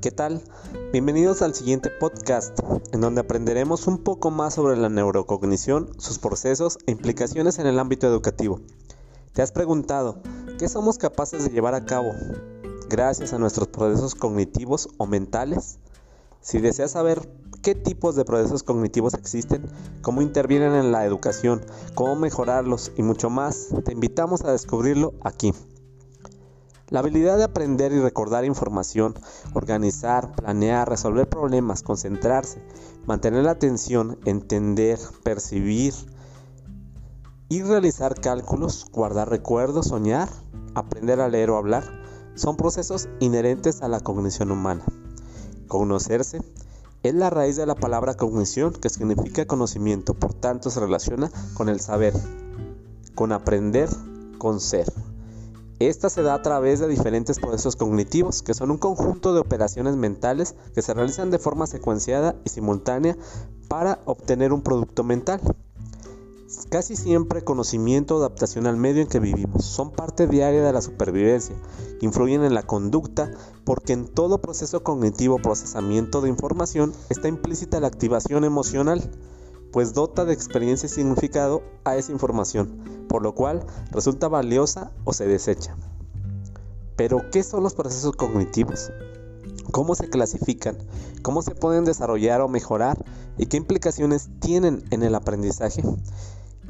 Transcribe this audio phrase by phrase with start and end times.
[0.00, 0.40] ¿Qué tal?
[0.92, 2.58] Bienvenidos al siguiente podcast,
[2.92, 7.78] en donde aprenderemos un poco más sobre la neurocognición, sus procesos e implicaciones en el
[7.78, 8.60] ámbito educativo.
[9.34, 10.22] ¿Te has preguntado
[10.58, 12.14] qué somos capaces de llevar a cabo
[12.88, 15.78] gracias a nuestros procesos cognitivos o mentales?
[16.40, 17.28] Si deseas saber
[17.60, 19.70] qué tipos de procesos cognitivos existen,
[20.00, 21.60] cómo intervienen en la educación,
[21.94, 25.52] cómo mejorarlos y mucho más, te invitamos a descubrirlo aquí.
[26.90, 29.14] La habilidad de aprender y recordar información,
[29.54, 32.60] organizar, planear, resolver problemas, concentrarse,
[33.06, 35.94] mantener la atención, entender, percibir
[37.48, 40.28] y realizar cálculos, guardar recuerdos, soñar,
[40.74, 41.84] aprender a leer o hablar,
[42.34, 44.84] son procesos inherentes a la cognición humana.
[45.68, 46.42] Conocerse
[47.04, 51.68] es la raíz de la palabra cognición que significa conocimiento, por tanto se relaciona con
[51.68, 52.14] el saber,
[53.14, 53.88] con aprender,
[54.38, 54.92] con ser.
[55.80, 59.96] Esta se da a través de diferentes procesos cognitivos, que son un conjunto de operaciones
[59.96, 63.16] mentales que se realizan de forma secuenciada y simultánea
[63.66, 65.40] para obtener un producto mental.
[66.68, 69.64] Casi siempre conocimiento o adaptación al medio en que vivimos.
[69.64, 71.56] Son parte diaria de la supervivencia,
[72.02, 73.30] influyen en la conducta
[73.64, 79.10] porque en todo proceso cognitivo procesamiento de información está implícita la activación emocional,
[79.72, 85.12] pues dota de experiencia y significado a esa información por lo cual resulta valiosa o
[85.12, 85.74] se desecha.
[86.94, 88.92] Pero, ¿qué son los procesos cognitivos?
[89.72, 90.78] ¿Cómo se clasifican?
[91.22, 93.04] ¿Cómo se pueden desarrollar o mejorar?
[93.36, 95.82] ¿Y qué implicaciones tienen en el aprendizaje?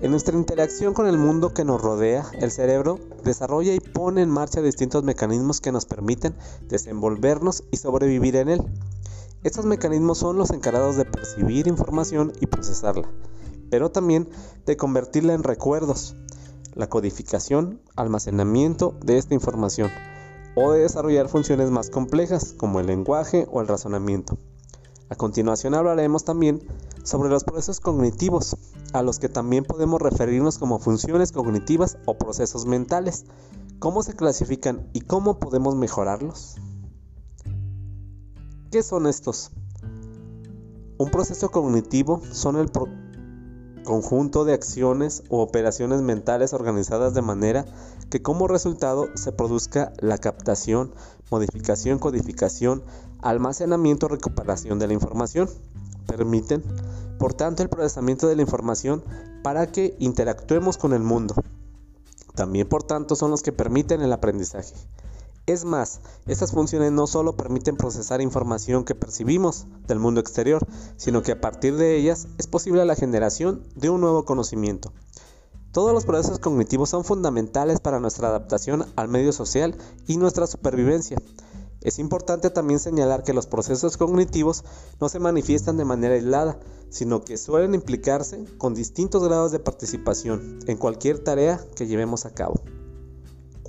[0.00, 4.30] En nuestra interacción con el mundo que nos rodea, el cerebro desarrolla y pone en
[4.30, 6.34] marcha distintos mecanismos que nos permiten
[6.68, 8.62] desenvolvernos y sobrevivir en él.
[9.42, 13.08] Estos mecanismos son los encargados de percibir información y procesarla,
[13.70, 14.28] pero también
[14.66, 16.14] de convertirla en recuerdos,
[16.74, 19.90] la codificación, almacenamiento de esta información
[20.56, 24.36] o de desarrollar funciones más complejas como el lenguaje o el razonamiento.
[25.08, 26.60] A continuación hablaremos también
[27.02, 28.58] sobre los procesos cognitivos,
[28.92, 33.24] a los que también podemos referirnos como funciones cognitivas o procesos mentales,
[33.78, 36.56] cómo se clasifican y cómo podemos mejorarlos.
[38.70, 39.50] ¿Qué son estos?
[40.96, 42.70] Un proceso cognitivo son el,
[43.82, 47.64] conjunto de acciones o operaciones mentales organizadas de manera
[48.10, 50.94] que como resultado se produzca la captación,
[51.32, 52.84] modificación, codificación,
[53.22, 55.50] almacenamiento, recuperación de la información.
[56.06, 56.62] Permiten,
[57.18, 59.02] por tanto, el procesamiento de la información
[59.42, 61.34] para que interactuemos con el mundo.
[62.36, 64.74] También, por tanto, son los que permiten el aprendizaje.
[65.50, 70.64] Es más, estas funciones no solo permiten procesar información que percibimos del mundo exterior,
[70.96, 74.92] sino que a partir de ellas es posible la generación de un nuevo conocimiento.
[75.72, 79.74] Todos los procesos cognitivos son fundamentales para nuestra adaptación al medio social
[80.06, 81.18] y nuestra supervivencia.
[81.80, 84.62] Es importante también señalar que los procesos cognitivos
[85.00, 86.60] no se manifiestan de manera aislada,
[86.90, 92.34] sino que suelen implicarse con distintos grados de participación en cualquier tarea que llevemos a
[92.34, 92.62] cabo.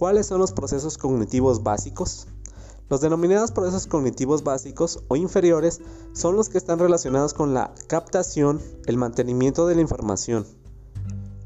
[0.02, 2.26] ¿Cuáles son los procesos cognitivos básicos?
[2.90, 5.80] Los denominados procesos cognitivos básicos o inferiores
[6.14, 10.48] son los que están relacionados con la captación, el mantenimiento de la información.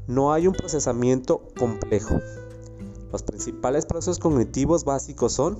[0.06, 2.18] No hay un procesamiento complejo.
[3.12, 5.58] Los principales procesos cognitivos básicos son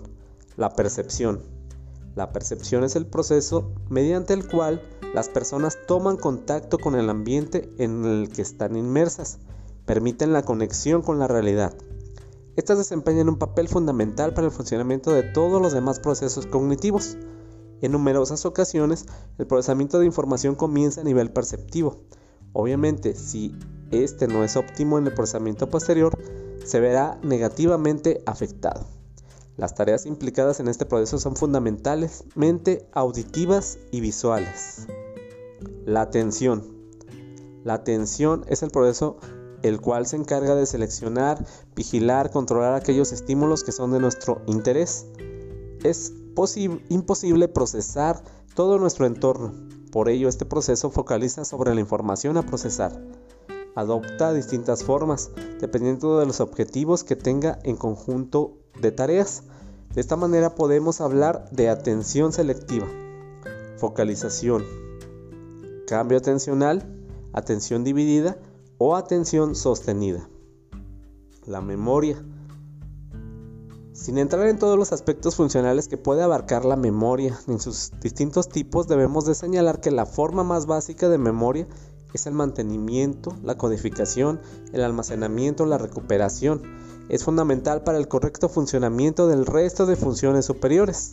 [0.57, 1.43] la percepción.
[2.15, 4.81] La percepción es el proceso mediante el cual
[5.13, 9.37] las personas toman contacto con el ambiente en el que están inmersas,
[9.85, 11.75] permiten la conexión con la realidad.
[12.57, 17.19] Estas desempeñan un papel fundamental para el funcionamiento de todos los demás procesos cognitivos.
[17.83, 19.05] En numerosas ocasiones,
[19.37, 22.01] el procesamiento de información comienza a nivel perceptivo.
[22.55, 23.55] Obviamente, si
[23.91, 26.17] este no es óptimo en el procesamiento posterior,
[26.65, 28.87] se verá negativamente afectado.
[29.59, 34.87] Las tareas implicadas en este proceso son fundamentalmente auditivas y visuales.
[35.85, 36.75] La atención.
[37.65, 39.19] La atención es el proceso
[39.67, 45.07] el cual se encarga de seleccionar, vigilar, controlar aquellos estímulos que son de nuestro interés.
[45.83, 46.13] Es
[46.89, 48.23] imposible procesar
[48.55, 49.53] todo nuestro entorno,
[49.91, 53.01] por ello este proceso focaliza sobre la información a procesar.
[53.75, 55.31] Adopta distintas formas,
[55.61, 59.43] dependiendo de los objetivos que tenga en conjunto de tareas.
[59.95, 62.87] De esta manera podemos hablar de atención selectiva,
[63.79, 64.65] focalización,
[65.87, 66.87] cambio atencional,
[67.33, 68.39] atención dividida
[68.79, 70.29] o atención sostenida.
[71.47, 72.23] La memoria.
[73.93, 78.49] Sin entrar en todos los aspectos funcionales que puede abarcar la memoria en sus distintos
[78.49, 81.67] tipos, debemos de señalar que la forma más básica de memoria
[82.13, 84.41] es el mantenimiento, la codificación,
[84.73, 86.63] el almacenamiento, la recuperación.
[87.09, 91.13] Es fundamental para el correcto funcionamiento del resto de funciones superiores.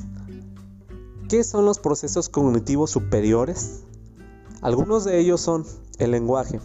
[1.29, 3.83] ¿Qué son los procesos cognitivos superiores?
[4.61, 5.65] Algunos de ellos son
[5.99, 6.59] el lenguaje.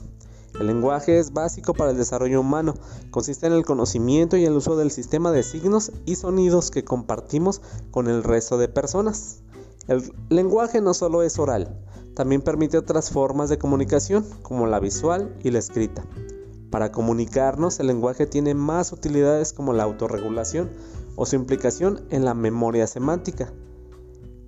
[0.60, 2.74] El lenguaje es básico para el desarrollo humano.
[3.10, 7.60] Consiste en el conocimiento y el uso del sistema de signos y sonidos que compartimos
[7.90, 9.40] con el resto de personas.
[9.86, 11.80] El lenguaje no solo es oral,
[12.14, 16.04] también permite otras formas de comunicación, como la visual y la escrita.
[16.70, 20.70] Para comunicarnos, el lenguaje tiene más utilidades como la autorregulación
[21.16, 23.52] o su implicación en la memoria semántica.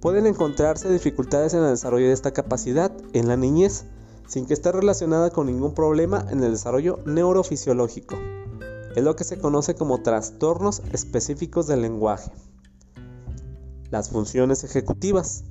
[0.00, 3.86] Pueden encontrarse dificultades en el desarrollo de esta capacidad en la niñez,
[4.30, 8.14] sin que esté relacionada con ningún problema en el desarrollo neurofisiológico.
[8.94, 12.30] Es lo que se conoce como trastornos específicos del lenguaje.
[13.90, 15.42] Las funciones ejecutivas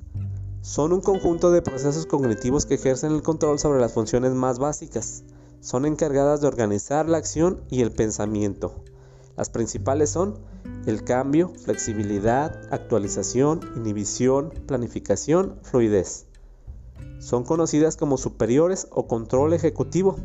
[0.62, 5.24] son un conjunto de procesos cognitivos que ejercen el control sobre las funciones más básicas.
[5.60, 8.82] Son encargadas de organizar la acción y el pensamiento.
[9.36, 10.38] Las principales son
[10.86, 16.29] el cambio, flexibilidad, actualización, inhibición, planificación, fluidez.
[17.20, 20.16] Son conocidas como superiores o control ejecutivo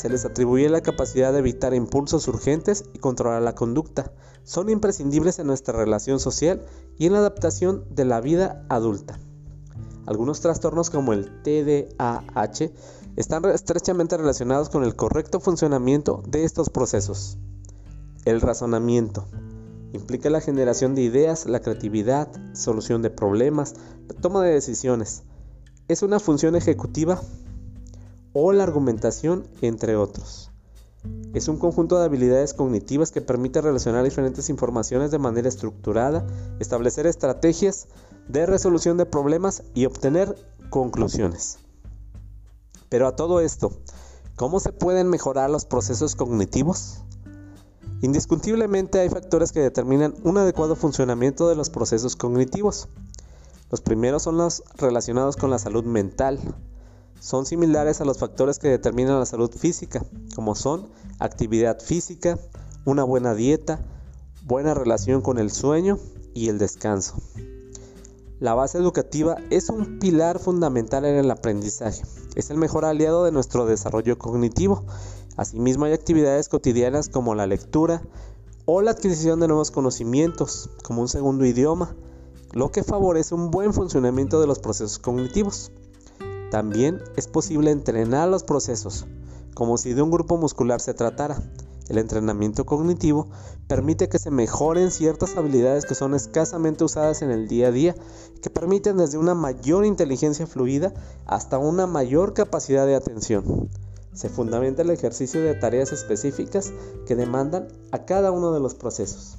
[0.00, 4.10] se les atribuye la capacidad de evitar impulsos urgentes y controlar la conducta.
[4.44, 6.64] Son imprescindibles en nuestra relación social
[6.96, 9.18] y en la adaptación de la vida adulta.
[10.06, 12.70] Algunos trastornos como el TDAH
[13.16, 17.36] están estrechamente relacionados con el correcto funcionamiento de estos procesos.
[18.24, 19.26] El razonamiento
[19.92, 23.74] implica la generación de ideas, la creatividad, solución de problemas,
[24.08, 25.24] la toma de decisiones.
[25.90, 27.20] Es una función ejecutiva
[28.32, 30.52] o la argumentación, entre otros.
[31.34, 36.24] Es un conjunto de habilidades cognitivas que permite relacionar diferentes informaciones de manera estructurada,
[36.60, 37.88] establecer estrategias
[38.28, 40.36] de resolución de problemas y obtener
[40.70, 41.58] conclusiones.
[42.88, 43.72] Pero a todo esto,
[44.36, 47.00] ¿cómo se pueden mejorar los procesos cognitivos?
[48.00, 52.88] Indiscutiblemente hay factores que determinan un adecuado funcionamiento de los procesos cognitivos.
[53.70, 56.40] Los primeros son los relacionados con la salud mental,
[57.20, 60.88] son similares a los factores que determinan la salud física, como son
[61.18, 62.38] actividad física,
[62.84, 63.80] una buena dieta,
[64.44, 65.98] buena relación con el sueño
[66.34, 67.16] y el descanso.
[68.40, 72.02] La base educativa es un pilar fundamental en el aprendizaje.
[72.36, 74.86] Es el mejor aliado de nuestro desarrollo cognitivo.
[75.36, 78.02] Asimismo hay actividades cotidianas como la lectura
[78.64, 81.94] o la adquisición de nuevos conocimientos, como un segundo idioma,
[82.52, 85.70] lo que favorece un buen funcionamiento de los procesos cognitivos.
[86.50, 89.06] También es posible entrenar los procesos,
[89.54, 91.40] como si de un grupo muscular se tratara.
[91.88, 93.28] El entrenamiento cognitivo
[93.66, 97.94] permite que se mejoren ciertas habilidades que son escasamente usadas en el día a día,
[98.42, 100.92] que permiten desde una mayor inteligencia fluida
[101.26, 103.68] hasta una mayor capacidad de atención.
[104.12, 106.72] Se fundamenta el ejercicio de tareas específicas
[107.06, 109.38] que demandan a cada uno de los procesos.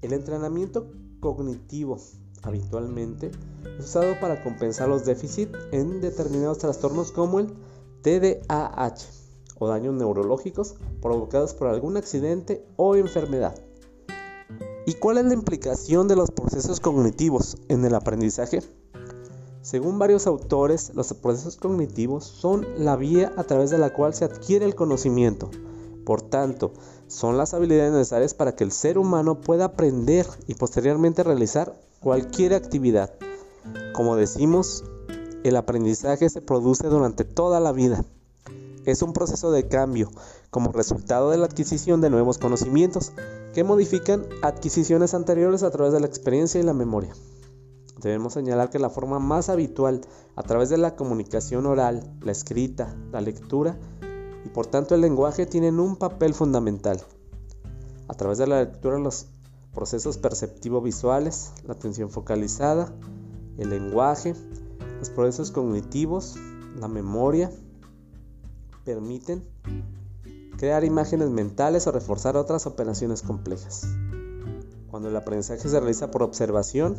[0.00, 0.86] El entrenamiento
[1.20, 1.98] cognitivo
[2.42, 3.30] habitualmente
[3.78, 7.48] usado para compensar los déficits en determinados trastornos como el
[8.02, 8.94] TDAH
[9.58, 13.54] o daños neurológicos provocados por algún accidente o enfermedad.
[14.86, 18.62] ¿Y cuál es la implicación de los procesos cognitivos en el aprendizaje?
[19.60, 24.24] Según varios autores, los procesos cognitivos son la vía a través de la cual se
[24.24, 25.50] adquiere el conocimiento.
[26.06, 26.72] Por tanto,
[27.08, 32.54] son las habilidades necesarias para que el ser humano pueda aprender y posteriormente realizar cualquier
[32.54, 33.12] actividad.
[33.94, 34.84] Como decimos,
[35.42, 38.04] el aprendizaje se produce durante toda la vida.
[38.84, 40.10] Es un proceso de cambio
[40.50, 43.12] como resultado de la adquisición de nuevos conocimientos
[43.54, 47.12] que modifican adquisiciones anteriores a través de la experiencia y la memoria.
[48.00, 50.02] Debemos señalar que la forma más habitual
[50.36, 53.76] a través de la comunicación oral, la escrita, la lectura
[54.44, 57.00] y por tanto el lenguaje tienen un papel fundamental.
[58.08, 59.26] A través de la lectura los
[59.74, 62.92] procesos perceptivo-visuales, la atención focalizada,
[63.58, 64.34] el lenguaje,
[64.98, 66.36] los procesos cognitivos,
[66.78, 67.50] la memoria,
[68.84, 69.44] permiten
[70.56, 73.86] crear imágenes mentales o reforzar otras operaciones complejas.
[74.90, 76.96] Cuando el aprendizaje se realiza por observación,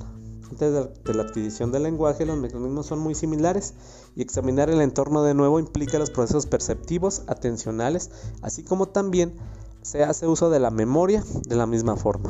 [0.58, 3.74] de la adquisición del lenguaje, los mecanismos son muy similares
[4.16, 8.10] y examinar el entorno de nuevo implica los procesos perceptivos, atencionales,
[8.42, 9.36] así como también
[9.82, 12.30] se hace uso de la memoria de la misma forma.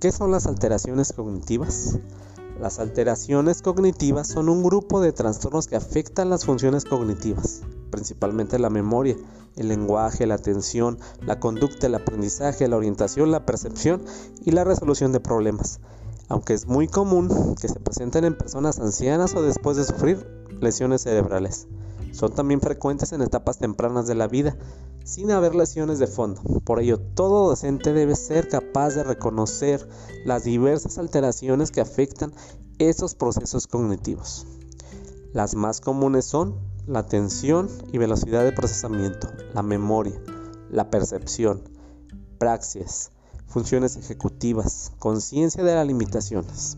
[0.00, 1.98] ¿Qué son las alteraciones cognitivas?
[2.60, 8.70] Las alteraciones cognitivas son un grupo de trastornos que afectan las funciones cognitivas, principalmente la
[8.70, 9.16] memoria,
[9.56, 14.02] el lenguaje, la atención, la conducta, el aprendizaje, la orientación, la percepción
[14.44, 15.80] y la resolución de problemas,
[16.28, 20.26] aunque es muy común que se presenten en personas ancianas o después de sufrir
[20.60, 21.66] lesiones cerebrales.
[22.12, 24.56] Son también frecuentes en etapas tempranas de la vida,
[25.04, 26.40] sin haber lesiones de fondo.
[26.64, 29.86] Por ello, todo docente debe ser capaz de reconocer
[30.24, 32.32] las diversas alteraciones que afectan
[32.78, 34.46] esos procesos cognitivos.
[35.32, 36.56] Las más comunes son
[36.86, 40.20] la atención y velocidad de procesamiento, la memoria,
[40.70, 41.62] la percepción,
[42.38, 43.10] praxis,
[43.46, 46.76] funciones ejecutivas, conciencia de las limitaciones.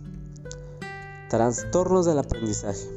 [1.28, 2.88] Trastornos del aprendizaje.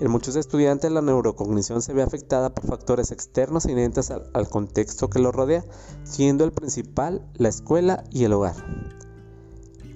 [0.00, 5.08] En muchos estudiantes la neurocognición se ve afectada por factores externos inherentes al, al, contexto
[5.08, 5.64] que lo rodea,
[6.02, 8.56] siendo el principal la escuela y el hogar.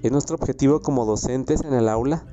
[0.02, 2.24] Es nuestro objetivo como docentes en el aula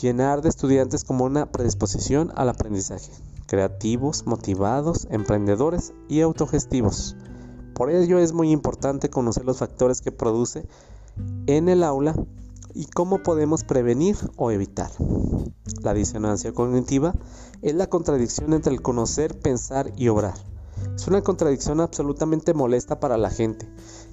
[0.00, 3.12] llenar de estudiantes como una predisposición al aprendizaje,
[3.46, 7.16] creativos, motivados, emprendedores y autogestivos.
[7.74, 10.66] Por ello es muy importante conocer los factores que produce
[11.46, 12.14] en el aula
[12.74, 14.90] y cómo podemos prevenir o evitar.
[15.82, 17.14] La disonancia cognitiva
[17.62, 20.34] es la contradicción entre el conocer, pensar y obrar.
[20.96, 23.68] Es una contradicción absolutamente molesta para la gente,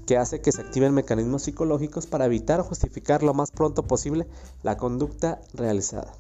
[0.06, 4.28] que hace que se activen mecanismos psicológicos para evitar o justificar lo más pronto posible
[4.64, 6.14] la conducta realizada.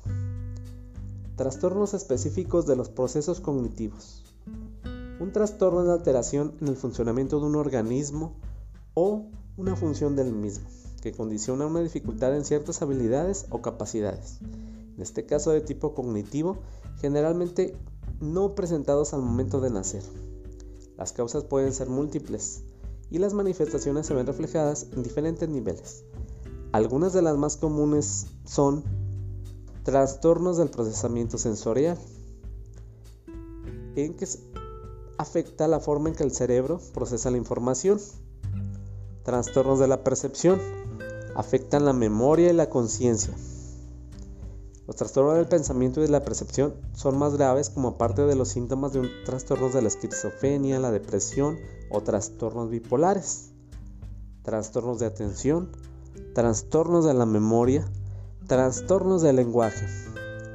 [1.35, 4.28] Trastornos específicos de los procesos cognitivos.
[5.19, 8.35] Un trastorno es la alteración en el funcionamiento de un organismo
[8.93, 9.25] o
[9.57, 10.67] una función del mismo
[11.01, 14.39] que condiciona una dificultad en ciertas habilidades o capacidades.
[14.95, 16.57] En este caso de tipo cognitivo,
[16.99, 17.75] generalmente
[18.19, 20.03] no presentados al momento de nacer.
[20.97, 22.63] Las causas pueden ser múltiples
[23.09, 26.03] y las manifestaciones se ven reflejadas en diferentes niveles.
[26.71, 28.83] Algunas de las más comunes son
[29.83, 31.97] trastornos del procesamiento sensorial,
[33.95, 34.27] en que
[35.19, 37.99] afecta la forma en que el cerebro procesa la información.
[39.23, 40.61] Trastornos de la percepción,
[41.35, 43.33] afectan la memoria y la conciencia.
[44.87, 48.47] Los trastornos del pensamiento y de la percepción son más graves como parte de los
[48.47, 51.59] síntomas de un trastorno de la esquizofrenia, la depresión
[51.91, 53.51] o trastornos bipolares.
[54.43, 55.69] Trastornos de atención,
[56.33, 57.85] trastornos de la memoria,
[58.47, 59.85] trastornos del lenguaje.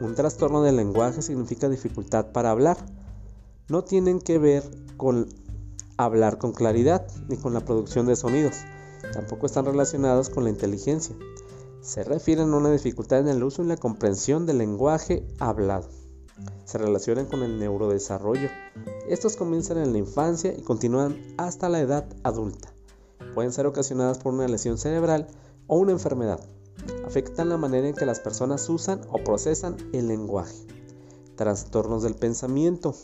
[0.01, 2.79] Un trastorno del lenguaje significa dificultad para hablar.
[3.69, 4.63] No tienen que ver
[4.97, 5.29] con
[5.97, 8.57] hablar con claridad ni con la producción de sonidos
[9.13, 11.15] Tampoco están relacionados con la inteligencia.
[11.81, 15.89] Se refieren a una dificultad en el uso y la comprensión del lenguaje hablado.
[16.65, 18.49] Se relacionan con el neurodesarrollo.
[19.09, 22.73] Estos comienzan en la infancia y continúan hasta la edad adulta.
[23.35, 25.29] Pueden ser ocasionadas por una lesión cerebral
[25.67, 26.41] o una enfermedad.
[27.07, 30.57] Afectan la manera en que las personas usan o procesan el lenguaje.
[31.37, 32.95] Trastornos del pensamiento.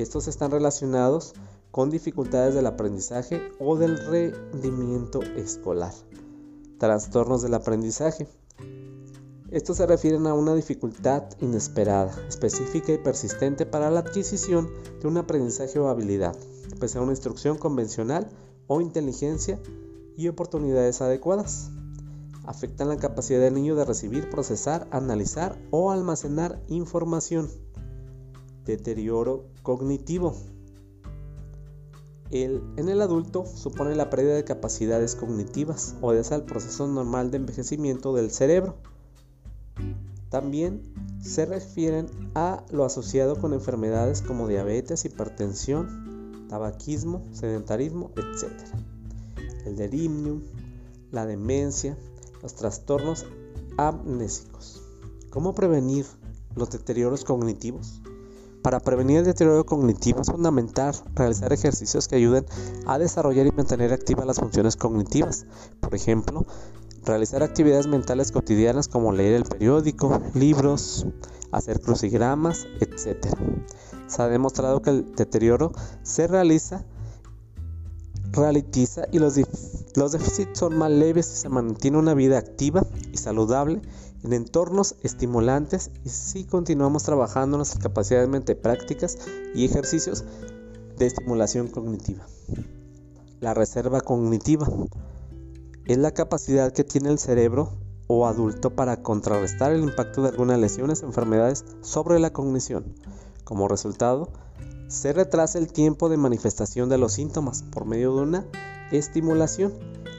[0.00, 1.34] Estos están relacionados
[1.70, 5.92] con dificultades del aprendizaje o del rendimiento escolar.
[6.78, 8.26] Trastornos del aprendizaje.
[9.50, 14.70] Estos se refieren a una dificultad inesperada, específica y persistente para la adquisición
[15.02, 16.34] de un aprendizaje o habilidad,
[16.80, 18.30] pese a una instrucción convencional
[18.68, 19.60] o inteligencia
[20.16, 21.72] y oportunidades adecuadas.
[22.46, 27.50] Afectan la capacidad del niño de recibir, procesar, analizar o almacenar información.
[28.64, 30.34] Deterioro cognitivo
[32.32, 37.38] en el adulto supone la pérdida de capacidades cognitivas, o obedece al proceso normal de
[37.38, 38.76] envejecimiento del cerebro.
[40.28, 40.82] También
[41.20, 48.52] se refieren a lo asociado con enfermedades como diabetes, hipertensión, tabaquismo, sedentarismo, etc.
[49.66, 50.42] El delirium,
[51.10, 51.98] la demencia,
[52.42, 53.26] los trastornos
[53.76, 54.82] amnésicos.
[55.30, 56.06] ¿Cómo prevenir
[56.54, 58.00] los deterioros cognitivos?
[58.62, 62.44] Para prevenir el deterioro cognitivo es fundamental realizar ejercicios que ayuden
[62.86, 65.46] a desarrollar y mantener activas las funciones cognitivas.
[65.80, 66.44] Por ejemplo,
[67.04, 71.06] realizar actividades mentales cotidianas como leer el periódico, libros,
[71.52, 73.34] hacer crucigramas, etc.
[74.06, 76.84] Se ha demostrado que el deterioro se realiza,
[78.32, 79.40] ralentiza y los,
[79.96, 83.80] los déficits son más leves si se mantiene una vida activa y saludable
[84.22, 89.18] en entornos estimulantes y si continuamos trabajando nuestras capacidades mente prácticas
[89.54, 90.24] y ejercicios
[90.98, 92.26] de estimulación cognitiva.
[93.40, 94.68] La reserva cognitiva
[95.86, 97.70] es la capacidad que tiene el cerebro
[98.06, 102.94] o adulto para contrarrestar el impacto de algunas lesiones o enfermedades sobre la cognición.
[103.44, 104.30] Como resultado,
[104.88, 108.46] se retrasa el tiempo de manifestación de los síntomas por medio de una
[108.90, 109.72] estimulación,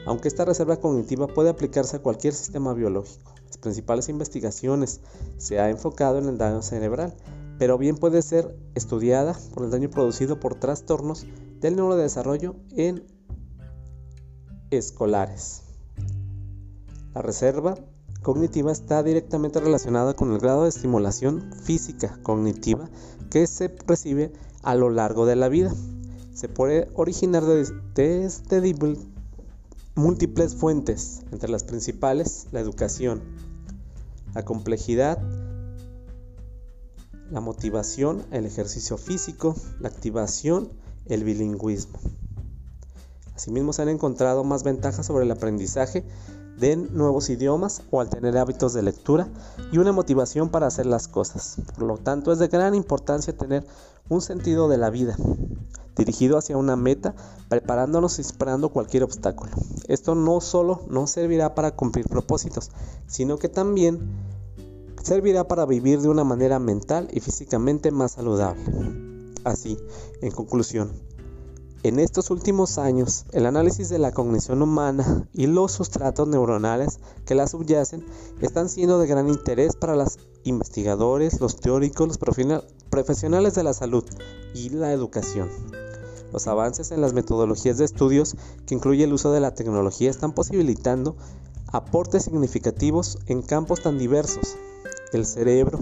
[0.06, 5.00] aunque esta reserva cognitiva puede aplicarse a cualquier sistema biológico principales investigaciones
[5.36, 7.14] se ha enfocado en el daño cerebral,
[7.58, 11.26] pero bien puede ser estudiada por el daño producido por trastornos
[11.60, 13.04] del neurodesarrollo en
[14.70, 15.62] escolares.
[17.14, 17.76] La reserva
[18.22, 22.88] cognitiva está directamente relacionada con el grado de estimulación física cognitiva
[23.30, 24.32] que se recibe
[24.62, 25.72] a lo largo de la vida.
[26.32, 28.24] Se puede originar desde
[29.94, 33.22] múltiples fuentes, entre las principales la educación,
[34.34, 35.18] la complejidad,
[37.30, 40.70] la motivación, el ejercicio físico, la activación,
[41.06, 41.98] el bilingüismo.
[43.34, 46.04] Asimismo se han encontrado más ventajas sobre el aprendizaje
[46.58, 49.28] de nuevos idiomas o al tener hábitos de lectura
[49.72, 51.56] y una motivación para hacer las cosas.
[51.74, 53.66] Por lo tanto, es de gran importancia tener
[54.08, 55.16] un sentido de la vida
[55.96, 57.14] dirigido hacia una meta,
[57.48, 59.52] preparándonos y superando cualquier obstáculo.
[59.88, 62.70] Esto no solo no servirá para cumplir propósitos,
[63.06, 64.00] sino que también
[65.02, 68.62] servirá para vivir de una manera mental y físicamente más saludable.
[69.44, 69.76] Así,
[70.20, 70.92] en conclusión,
[71.84, 77.34] en estos últimos años, el análisis de la cognición humana y los sustratos neuronales que
[77.34, 78.06] la subyacen
[78.40, 82.18] están siendo de gran interés para los investigadores, los teóricos, los
[82.88, 84.04] profesionales de la salud
[84.54, 85.48] y la educación.
[86.32, 90.32] Los avances en las metodologías de estudios que incluye el uso de la tecnología están
[90.32, 91.16] posibilitando
[91.72, 94.56] aportes significativos en campos tan diversos.
[95.12, 95.80] El cerebro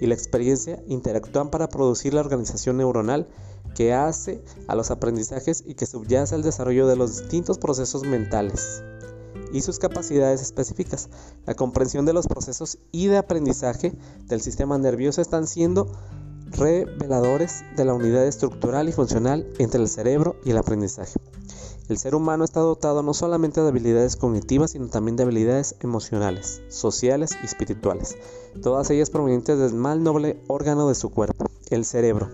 [0.00, 3.26] y la experiencia interactúan para producir la organización neuronal
[3.74, 8.82] que hace a los aprendizajes y que subyace al desarrollo de los distintos procesos mentales
[9.52, 11.08] y sus capacidades específicas.
[11.46, 13.92] La comprensión de los procesos y de aprendizaje
[14.26, 15.90] del sistema nervioso están siendo
[16.50, 21.20] reveladores de la unidad estructural y funcional entre el cerebro y el aprendizaje.
[21.88, 26.62] El ser humano está dotado no solamente de habilidades cognitivas, sino también de habilidades emocionales,
[26.68, 28.16] sociales y espirituales,
[28.62, 32.28] todas ellas provenientes del más noble órgano de su cuerpo, el cerebro.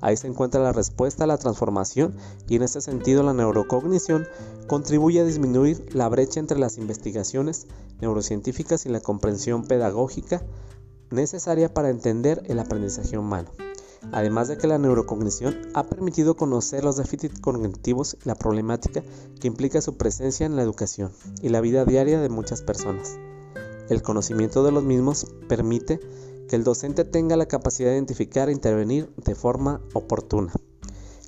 [0.00, 2.14] Ahí se encuentra la respuesta a la transformación
[2.48, 4.26] y en este sentido la neurocognición
[4.66, 7.66] contribuye a disminuir la brecha entre las investigaciones
[8.00, 10.42] neurocientíficas y la comprensión pedagógica
[11.10, 13.50] necesaria para entender el aprendizaje humano.
[14.12, 19.02] Además de que la neurocognición ha permitido conocer los déficits cognitivos y la problemática
[19.40, 21.10] que implica su presencia en la educación
[21.42, 23.18] y la vida diaria de muchas personas.
[23.88, 26.00] El conocimiento de los mismos permite
[26.48, 30.52] que el docente tenga la capacidad de identificar e intervenir de forma oportuna.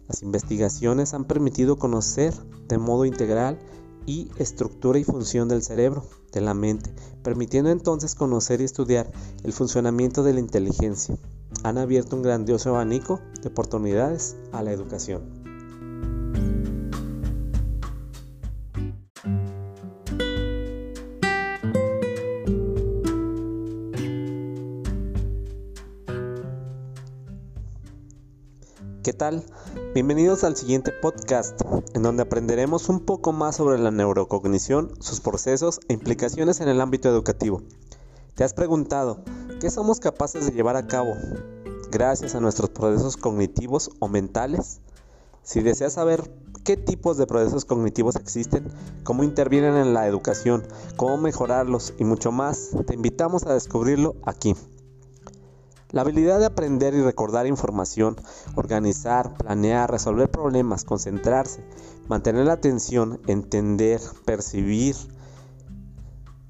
[0.09, 2.33] Las investigaciones han permitido conocer
[2.69, 3.59] de modo integral
[4.07, 6.03] y estructura y función del cerebro,
[6.33, 9.11] de la mente, permitiendo entonces conocer y estudiar
[9.45, 11.19] el funcionamiento de la inteligencia.
[11.63, 15.38] Han abierto un grandioso abanico de oportunidades a la educación.
[29.09, 29.43] ¿Qué tal?
[29.95, 31.59] Bienvenidos al siguiente podcast,
[31.95, 36.79] en donde aprenderemos un poco más sobre la neurocognición, sus procesos e implicaciones en el
[36.79, 37.63] ámbito educativo.
[38.35, 39.23] ¿Te has preguntado
[39.61, 41.15] qué somos capaces de llevar a cabo
[41.91, 44.83] gracias a nuestros procesos cognitivos o mentales?
[45.43, 46.31] Si deseas saber
[46.63, 48.69] qué tipos de procesos cognitivos existen,
[49.05, 50.65] cómo intervienen en la educación,
[50.97, 54.55] cómo mejorarlos y mucho más, te invitamos a descubrirlo aquí.
[55.91, 58.17] La habilidad de aprender y recordar información,
[58.57, 61.65] organizar, planear, resolver problemas, concentrarse,
[62.09, 64.95] mantener la atención, entender, percibir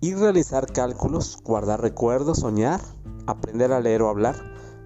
[0.01, 2.81] y realizar cálculos, guardar recuerdos, soñar,
[3.29, 4.35] aprender a leer o hablar,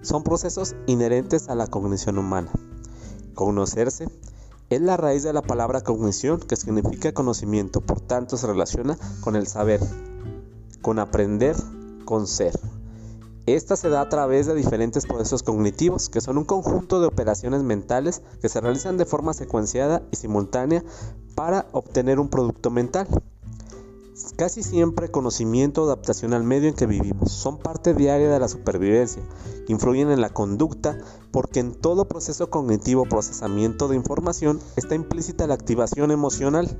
[0.03, 2.51] son procesos inherentes a la cognición humana.
[3.33, 4.07] Conocerse
[4.69, 9.35] es la raíz de la palabra cognición que significa conocimiento, por tanto se relaciona con
[9.35, 9.79] el saber,
[10.83, 11.55] con aprender,
[12.05, 12.53] con ser.
[13.45, 17.61] Esta se da a través de diferentes procesos cognitivos, que son un conjunto de operaciones
[17.61, 20.81] mentales que se realizan de forma secuenciada y simultánea
[21.35, 23.05] para obtener un producto mental.
[24.37, 27.33] Casi siempre conocimiento o adaptación al medio en que vivimos.
[27.33, 29.21] Son parte diaria de la supervivencia,
[29.67, 30.97] influyen en la conducta
[31.31, 36.77] porque en todo proceso cognitivo procesamiento de información está implícita la activación emocional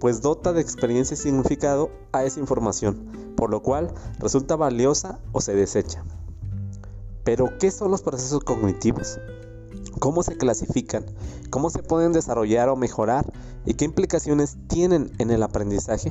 [0.00, 5.40] pues dota de experiencia y significado a esa información, por lo cual resulta valiosa o
[5.40, 6.04] se desecha.
[7.24, 9.18] Pero, ¿qué son los procesos cognitivos?
[9.98, 11.06] ¿Cómo se clasifican?
[11.50, 13.32] ¿Cómo se pueden desarrollar o mejorar?
[13.64, 16.10] ¿Y qué implicaciones tienen en el aprendizaje?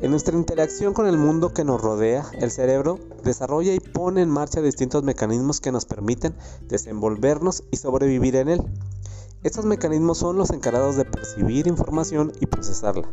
[0.00, 4.28] En nuestra interacción con el mundo que nos rodea, el cerebro desarrolla y pone en
[4.28, 6.34] marcha distintos mecanismos que nos permiten
[6.68, 8.62] desenvolvernos y sobrevivir en él.
[9.46, 13.08] Estos mecanismos son los encargados de percibir información y procesarla,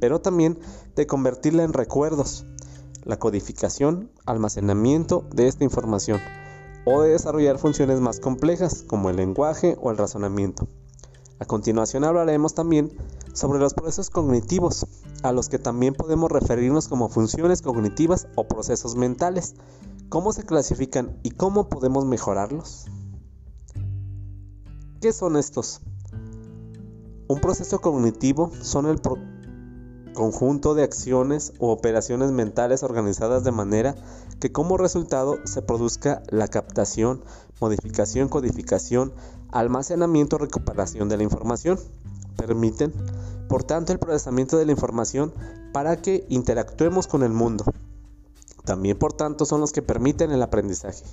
[0.00, 0.58] pero también
[0.94, 2.46] de convertirla en recuerdos,
[3.04, 6.18] la codificación, almacenamiento de esta información,
[6.86, 10.66] o de desarrollar funciones más complejas como el lenguaje o el razonamiento.
[11.40, 12.96] A continuación hablaremos también
[13.34, 14.86] sobre los procesos cognitivos,
[15.22, 19.56] a los que también podemos referirnos como funciones cognitivas o procesos mentales.
[20.08, 22.86] ¿Cómo se clasifican y cómo podemos mejorarlos?
[25.06, 25.82] ¿Qué son estos?
[27.28, 29.00] Un proceso cognitivo son el
[30.14, 33.94] conjunto de acciones o operaciones mentales organizadas de manera
[34.40, 37.22] que como resultado se produzca la captación,
[37.60, 39.12] modificación, codificación,
[39.52, 41.78] almacenamiento, recuperación de la información.
[42.36, 42.92] Permiten,
[43.48, 45.32] por tanto, el procesamiento de la información
[45.72, 47.64] para que interactuemos con el mundo.
[48.64, 51.04] También, por tanto, son los que permiten el aprendizaje.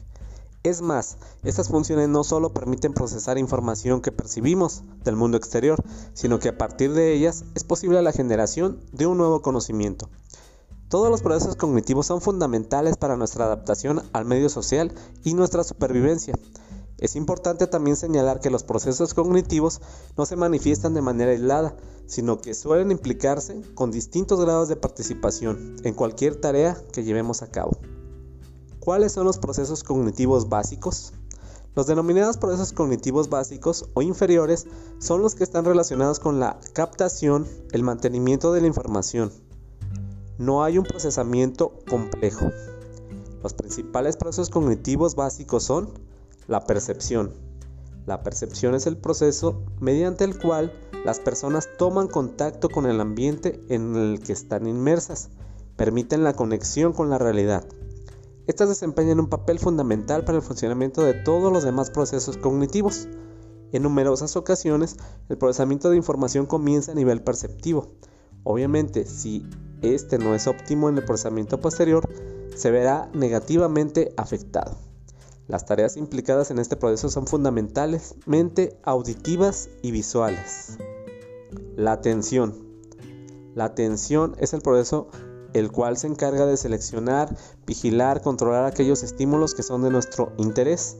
[0.63, 6.39] Es más, estas funciones no solo permiten procesar información que percibimos del mundo exterior, sino
[6.39, 10.09] que a partir de ellas es posible la generación de un nuevo conocimiento.
[10.87, 14.93] Todos los procesos cognitivos son fundamentales para nuestra adaptación al medio social
[15.25, 16.33] y nuestra supervivencia.
[16.97, 19.81] Es importante también señalar que los procesos cognitivos
[20.15, 25.75] no se manifiestan de manera aislada, sino que suelen implicarse con distintos grados de participación
[25.83, 27.77] en cualquier tarea que llevemos a cabo.
[28.83, 31.13] ¿Cuáles son los procesos cognitivos básicos?
[31.73, 34.67] Los denominados procesos cognitivos básicos o inferiores
[34.99, 39.31] son los que están relacionados con la captación, el mantenimiento de la información.
[40.37, 42.51] No hay un procesamiento complejo.
[43.41, 45.87] Los principales procesos cognitivos básicos son
[46.49, 47.31] la percepción.
[48.05, 53.63] La percepción es el proceso mediante el cual las personas toman contacto con el ambiente
[53.69, 55.29] en el que están inmersas,
[55.77, 57.63] permiten la conexión con la realidad.
[58.45, 63.07] Estas desempeñan un papel fundamental para el funcionamiento de todos los demás procesos cognitivos.
[63.71, 64.97] En numerosas ocasiones,
[65.29, 67.87] el procesamiento de información comienza a nivel perceptivo.
[68.43, 69.45] Obviamente, si
[69.81, 72.07] este no es óptimo en el procesamiento posterior,
[72.55, 74.77] se verá negativamente afectado.
[75.47, 80.77] Las tareas implicadas en este proceso son fundamentalmente auditivas y visuales.
[81.75, 82.53] La atención.
[83.55, 85.07] La atención es el proceso
[85.53, 87.35] el cual se encarga de seleccionar,
[87.65, 90.97] vigilar, controlar aquellos estímulos que son de nuestro interés.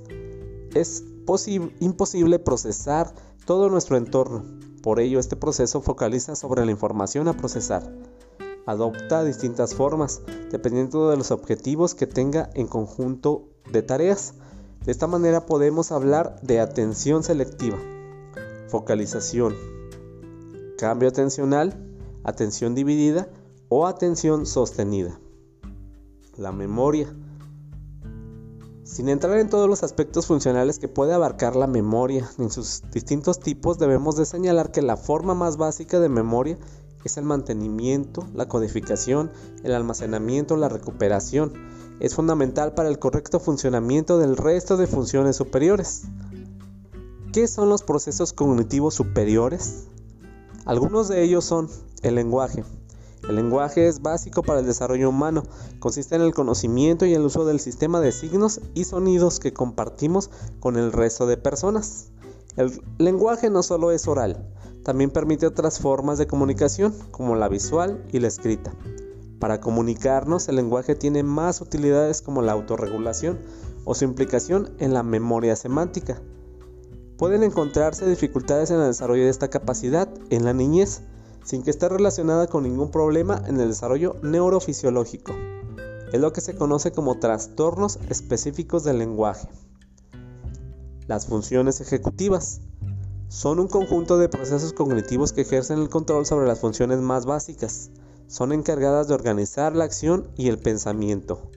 [0.73, 1.03] Es
[1.79, 3.13] imposible procesar
[3.45, 4.43] todo nuestro entorno,
[4.83, 7.89] por ello este proceso focaliza sobre la información a procesar.
[8.65, 14.33] Adopta distintas formas, dependiendo de los objetivos que tenga en conjunto de tareas.
[14.85, 17.77] De esta manera podemos hablar de atención selectiva,
[18.67, 19.55] focalización,
[20.77, 21.77] cambio atencional,
[22.25, 23.29] atención dividida,
[23.75, 25.19] o atención sostenida.
[26.37, 27.11] La memoria.
[28.83, 33.39] Sin entrar en todos los aspectos funcionales que puede abarcar la memoria en sus distintos
[33.39, 36.59] tipos, debemos de señalar que la forma más básica de memoria
[37.03, 39.31] es el mantenimiento, la codificación,
[39.63, 41.53] el almacenamiento, la recuperación.
[41.99, 46.03] Es fundamental para el correcto funcionamiento del resto de funciones superiores.
[47.31, 49.87] ¿Qué son los procesos cognitivos superiores?
[50.63, 51.71] Algunos de ellos son
[52.03, 52.63] el lenguaje,
[53.27, 55.43] el lenguaje es básico para el desarrollo humano,
[55.79, 60.29] consiste en el conocimiento y el uso del sistema de signos y sonidos que compartimos
[60.59, 62.09] con el resto de personas.
[62.57, 64.45] El lenguaje no solo es oral,
[64.83, 68.73] también permite otras formas de comunicación, como la visual y la escrita.
[69.39, 73.39] Para comunicarnos, el lenguaje tiene más utilidades como la autorregulación
[73.85, 76.21] o su implicación en la memoria semántica.
[77.17, 81.01] Pueden encontrarse dificultades en el desarrollo de esta capacidad en la niñez,
[81.43, 85.33] sin que esté relacionada con ningún problema en el desarrollo neurofisiológico.
[86.11, 89.47] Es lo que se conoce como trastornos específicos del lenguaje.
[91.07, 92.61] Las funciones ejecutivas
[93.27, 97.89] son un conjunto de procesos cognitivos que ejercen el control sobre las funciones más básicas.
[98.27, 101.49] Son encargadas de organizar la acción y el pensamiento.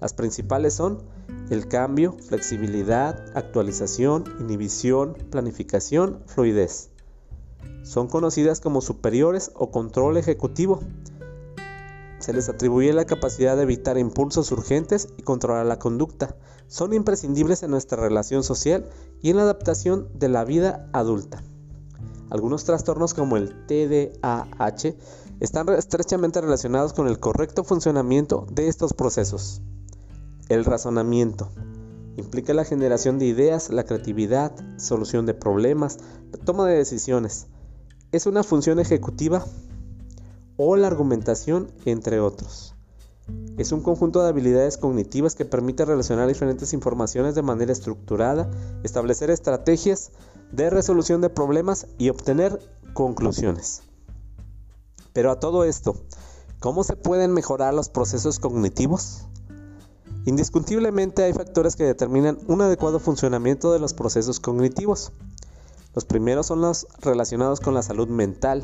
[0.00, 1.02] Las principales son
[1.50, 6.89] el cambio, flexibilidad, actualización, inhibición, planificación, fluidez.
[7.82, 10.80] Son conocidas como superiores o control ejecutivo.
[12.18, 16.36] Se les atribuye la capacidad de evitar impulsos urgentes y controlar la conducta.
[16.68, 18.88] Son imprescindibles en nuestra relación social
[19.22, 21.42] y en la adaptación de la vida adulta.
[22.30, 24.94] Algunos trastornos como el TDAH
[25.40, 29.62] están estrechamente relacionados con el correcto funcionamiento de estos procesos.
[30.48, 31.50] El razonamiento
[32.20, 35.98] implica la generación de ideas, la creatividad, solución de problemas,
[36.32, 37.48] la toma de decisiones,
[38.12, 39.44] es una función ejecutiva
[40.56, 42.74] o la argumentación, entre otros.
[43.56, 48.50] Es un conjunto de habilidades cognitivas que permite relacionar diferentes informaciones de manera estructurada,
[48.82, 50.10] establecer estrategias
[50.50, 52.58] de resolución de problemas y obtener
[52.94, 53.82] conclusiones.
[55.12, 55.96] Pero a todo esto,
[56.58, 59.28] ¿cómo se pueden mejorar los procesos cognitivos?
[60.26, 65.12] Indiscutiblemente hay factores que determinan un adecuado funcionamiento de los procesos cognitivos.
[65.94, 68.62] Los primeros son los relacionados con la salud mental.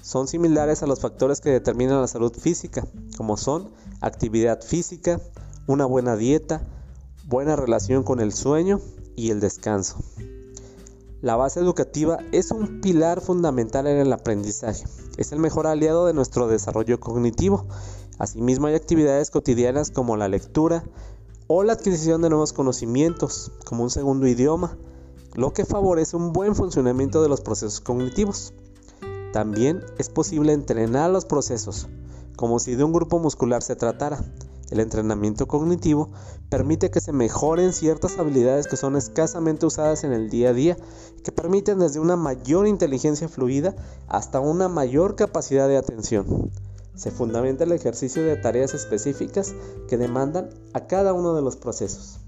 [0.00, 5.20] son similares a los factores que determinan la salud física, como son actividad física,
[5.66, 6.62] una buena dieta,
[7.26, 8.80] buena relación con el sueño
[9.16, 9.98] y el descanso.
[11.20, 14.84] La base educativa es un pilar fundamental en el aprendizaje.
[15.16, 17.66] Es el mejor aliado de nuestro desarrollo cognitivo.
[18.18, 20.82] Asimismo hay actividades cotidianas como la lectura
[21.46, 24.76] o la adquisición de nuevos conocimientos, como un segundo idioma,
[25.34, 28.52] lo que favorece un buen funcionamiento de los procesos cognitivos.
[29.32, 31.88] También es posible entrenar los procesos,
[32.36, 34.22] como si de un grupo muscular se tratara.
[34.70, 36.10] El entrenamiento cognitivo
[36.50, 40.76] permite que se mejoren ciertas habilidades que son escasamente usadas en el día a día,
[41.24, 43.76] que permiten desde una mayor inteligencia fluida
[44.08, 46.50] hasta una mayor capacidad de atención.
[46.98, 49.54] Se fundamenta el ejercicio de tareas específicas
[49.86, 52.18] que demandan a cada uno de los procesos.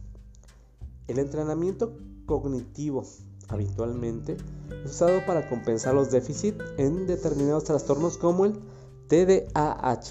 [1.09, 3.05] El entrenamiento cognitivo
[3.49, 4.37] habitualmente
[4.85, 8.61] es usado para compensar los déficits en determinados trastornos como el
[9.09, 10.03] TDAH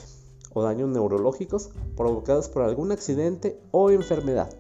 [0.54, 4.54] o daños neurológicos provocados por algún accidente o enfermedad.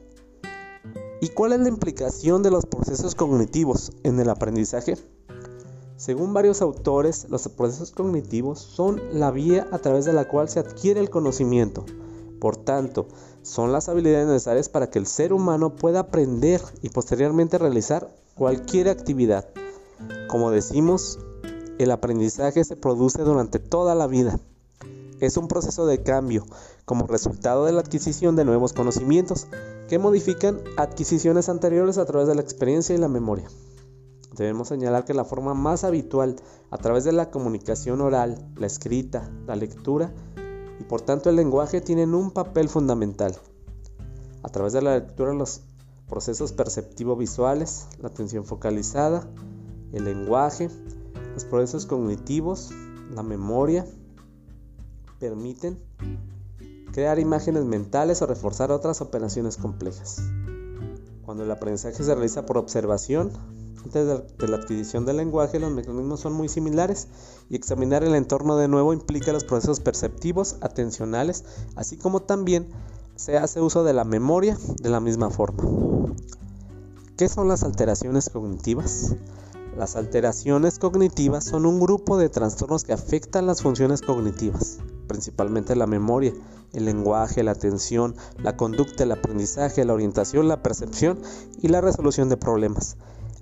[1.20, 4.96] ¿Y cuál es la implicación de los procesos cognitivos en el aprendizaje?
[6.00, 10.62] Según varios autores, los procesos cognitivos son la vía a través de la cual se
[10.62, 11.86] adquiere el conocimiento.
[12.40, 13.10] Por tanto,
[13.42, 18.88] son las habilidades necesarias para que el ser humano pueda aprender y posteriormente realizar cualquier
[18.88, 19.50] actividad.
[20.30, 21.20] Como decimos,
[21.80, 24.40] el aprendizaje se produce durante toda la vida
[25.20, 26.46] es un proceso de cambio
[26.86, 29.48] como resultado de la adquisición de nuevos conocimientos
[29.90, 33.50] que modifican adquisiciones anteriores a través de la experiencia y la memoria.
[34.40, 36.38] Debemos señalar que la forma más habitual
[36.72, 40.14] a través de la comunicación oral, la escrita, la lectura
[40.80, 43.36] y por tanto el lenguaje tienen un papel fundamental.
[44.42, 45.64] A través de la lectura los
[46.08, 49.28] procesos perceptivo-visuales, la atención focalizada,
[49.92, 50.70] el lenguaje,
[51.34, 52.72] los procesos cognitivos,
[53.14, 53.86] la memoria,
[55.20, 55.78] permiten
[56.94, 60.22] crear imágenes mentales o reforzar otras operaciones complejas.
[61.26, 63.34] Cuando el aprendizaje se realiza por observación,
[63.86, 67.08] de la adquisición del lenguaje, los mecanismos son muy similares
[67.50, 72.68] y examinar el entorno de nuevo implica los procesos perceptivos, atencionales, así como también
[73.16, 75.64] se hace uso de la memoria de la misma forma.
[77.18, 79.16] ¿Qué son las alteraciones cognitivas?
[79.78, 85.88] Las alteraciones cognitivas son un grupo de trastornos que afectan las funciones cognitivas, principalmente la
[85.88, 86.34] memoria,
[86.74, 91.20] el lenguaje, la atención, la conducta, el aprendizaje, la orientación, la percepción
[91.62, 92.98] y la resolución de problemas.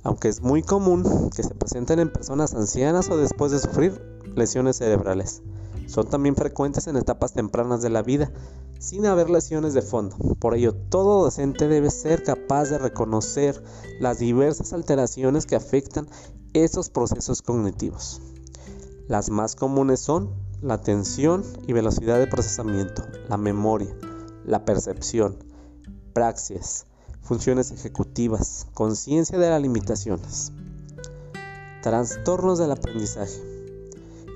[0.08, 4.02] Aunque es muy común que se presenten en personas ancianas o después de sufrir
[4.38, 5.42] lesiones cerebrales.
[5.86, 8.32] Son también frecuentes en etapas tempranas de la vida,
[8.80, 10.16] sin haber lesiones de fondo.
[10.40, 13.62] Por ello, todo docente debe ser capaz de reconocer
[14.00, 16.08] las diversas alteraciones que afectan
[16.54, 18.22] esos procesos cognitivos.
[19.10, 23.94] Las más comunes son la atención y velocidad de procesamiento, la memoria,
[24.46, 25.36] la percepción,
[26.14, 26.86] praxias,
[27.28, 30.54] funciones ejecutivas, conciencia de las limitaciones.
[31.84, 33.42] Trastornos del aprendizaje.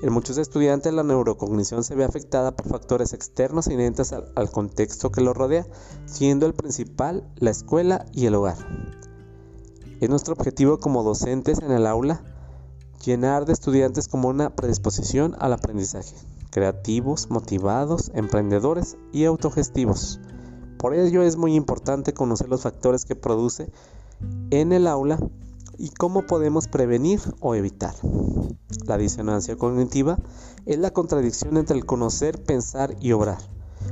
[0.02, 5.10] En muchos estudiantes la neurocognición se ve afectada por factores externos inherentes al, al, contexto
[5.10, 5.66] que lo rodea,
[6.04, 8.58] siendo el principal la escuela y el hogar.
[10.00, 12.22] Es nuestro objetivo como docentes en el aula
[13.04, 16.14] llenar de estudiantes como una predisposición al aprendizaje,
[16.50, 20.20] creativos, motivados, emprendedores y autogestivos.
[20.82, 23.70] Por ello es muy importante conocer los factores que produce
[24.50, 25.16] en el aula
[25.78, 27.94] y cómo podemos prevenir o evitar.
[28.86, 30.18] La disonancia cognitiva
[30.66, 33.38] es la contradicción entre el conocer, pensar y obrar.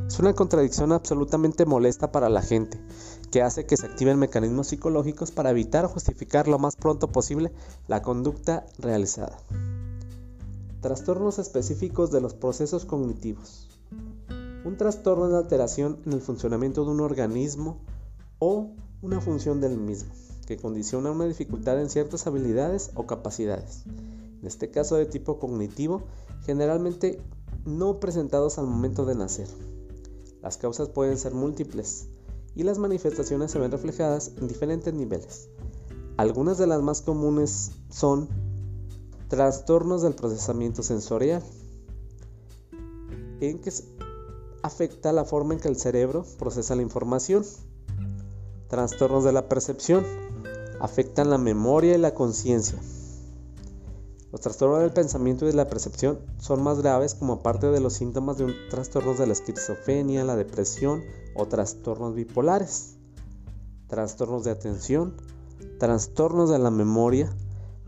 [0.08, 2.80] Es una contradicción absolutamente molesta para la gente,
[3.30, 7.52] que hace que se activen mecanismos psicológicos para evitar o justificar lo más pronto posible
[7.86, 9.38] la conducta realizada.
[10.80, 13.69] Trastornos específicos de los procesos cognitivos.
[14.62, 17.78] Un trastorno es alteración en el funcionamiento de un organismo
[18.38, 20.12] o una función del mismo,
[20.46, 23.84] que condiciona una dificultad en ciertas habilidades o capacidades.
[23.86, 26.02] En este caso de tipo cognitivo,
[26.44, 27.22] generalmente
[27.64, 29.48] no presentados al momento de nacer.
[30.42, 32.08] Las causas pueden ser múltiples,
[32.54, 35.48] y las manifestaciones se ven reflejadas en diferentes niveles.
[36.18, 38.28] Algunas de las más comunes son
[39.28, 41.42] trastornos del procesamiento sensorial,
[43.40, 43.72] en que
[44.62, 47.44] afecta la forma en que el cerebro procesa la información.
[48.68, 50.04] Trastornos de la percepción
[50.80, 52.78] afectan la memoria y la conciencia.
[54.32, 57.94] Los trastornos del pensamiento y de la percepción son más graves como parte de los
[57.94, 61.02] síntomas de un trastorno de la esquizofrenia, la depresión
[61.34, 62.94] o trastornos bipolares.
[63.88, 65.16] Trastornos de atención,
[65.80, 67.28] trastornos de la memoria,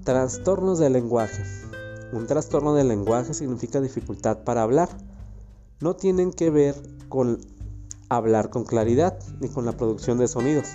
[0.03, 1.45] trastornos del lenguaje.
[2.13, 4.89] Un trastorno del lenguaje significa dificultad para hablar.
[5.83, 6.77] No tienen que ver
[7.09, 7.41] con
[8.09, 10.69] hablar con claridad ni con la producción de sonidos.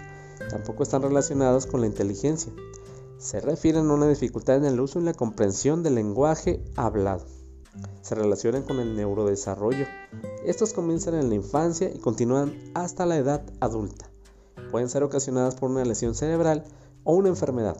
[0.49, 2.51] Tampoco están relacionados con la inteligencia.
[3.17, 7.25] Se refieren a una dificultad en el uso y la comprensión del lenguaje hablado.
[8.01, 9.85] Se relacionan con el neurodesarrollo.
[10.43, 14.09] Estos comienzan en la infancia y continúan hasta la edad adulta.
[14.71, 16.65] Pueden ser ocasionadas por una lesión cerebral
[17.05, 17.77] o una enfermedad.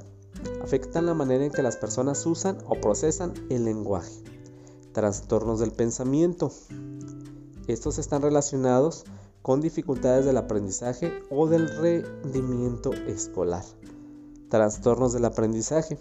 [0.63, 4.24] Afectan la manera en que las personas usan o procesan el lenguaje.
[4.94, 6.52] Trastornos del pensamiento.
[7.67, 9.03] Estos están relacionados
[9.41, 13.63] con dificultades del aprendizaje o del rendimiento escolar.
[14.49, 15.99] Trastornos del aprendizaje.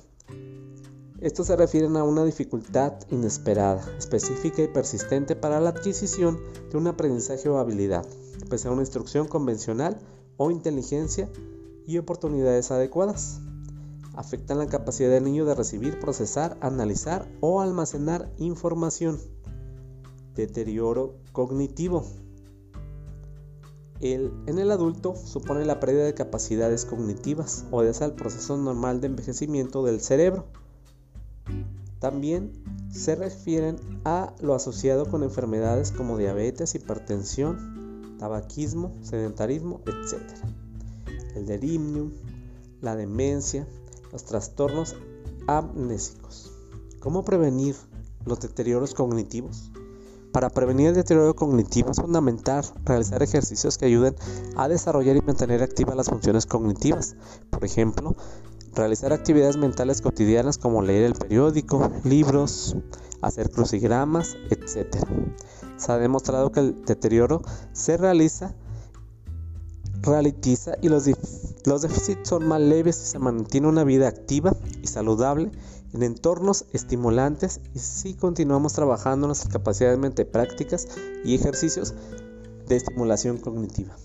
[1.21, 6.39] Estos se refieren a una dificultad inesperada, específica y persistente para la adquisición
[6.71, 8.07] de un aprendizaje o habilidad,
[8.49, 9.99] pese a una instrucción convencional
[10.37, 11.29] o inteligencia
[11.87, 13.41] y oportunidades adecuadas.
[14.15, 19.19] Afectan la capacidad del niño de recibir, procesar, analizar o almacenar información.
[20.37, 22.05] Deterioro cognitivo.
[24.01, 29.01] El, en el adulto supone la pérdida de capacidades cognitivas o es el proceso normal
[29.01, 30.45] de envejecimiento del cerebro.
[31.99, 32.53] También
[32.93, 40.21] se refieren a lo asociado con enfermedades como diabetes, hipertensión, tabaquismo, sedentarismo, etc.
[41.35, 42.13] El delirium,
[42.83, 43.67] la demencia,
[44.13, 44.95] los trastornos
[45.47, 46.53] amnésicos.
[47.01, 47.77] ¿Cómo prevenir
[48.27, 49.71] los deterioros cognitivos?
[50.37, 54.15] Para prevenir el deterioro cognitivo es fundamental realizar ejercicios que ayuden
[54.55, 57.17] a desarrollar y mantener activas las funciones cognitivas.
[57.49, 58.15] Por ejemplo,
[58.75, 62.77] realizar actividades mentales cotidianas como leer el periódico, libros,
[63.23, 64.99] hacer crucigramas, etc.
[65.79, 67.41] Se ha demostrado que el deterioro
[67.73, 68.55] se realiza,
[70.83, 71.11] y los,
[71.65, 75.51] los déficits son más leves si se mantiene una vida activa y saludable
[75.97, 80.87] en entornos estimulantes y si continuamos trabajando nuestras capacidades mente prácticas
[81.25, 81.95] y ejercicios
[82.67, 83.97] de estimulación cognitiva.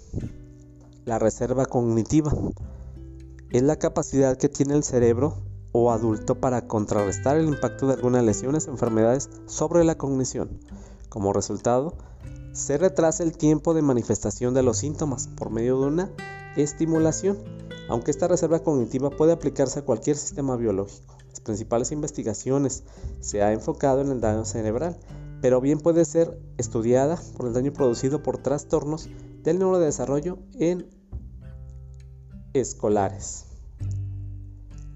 [1.03, 2.31] La reserva cognitiva
[3.49, 5.35] es la capacidad que tiene el cerebro
[5.73, 10.59] o adulto para contrarrestar el impacto de algunas lesiones o enfermedades sobre la cognición.
[11.09, 11.95] Como resultado,
[12.53, 16.09] se retrasa el tiempo de manifestación de los síntomas por medio de una
[16.55, 17.37] estimulación,
[17.89, 22.83] aunque esta reserva cognitiva puede aplicarse a cualquier sistema biológico principales investigaciones
[23.19, 24.97] se ha enfocado en el daño cerebral,
[25.41, 29.09] pero bien puede ser estudiada por el daño producido por trastornos
[29.43, 30.87] del neurodesarrollo en
[32.53, 33.45] escolares.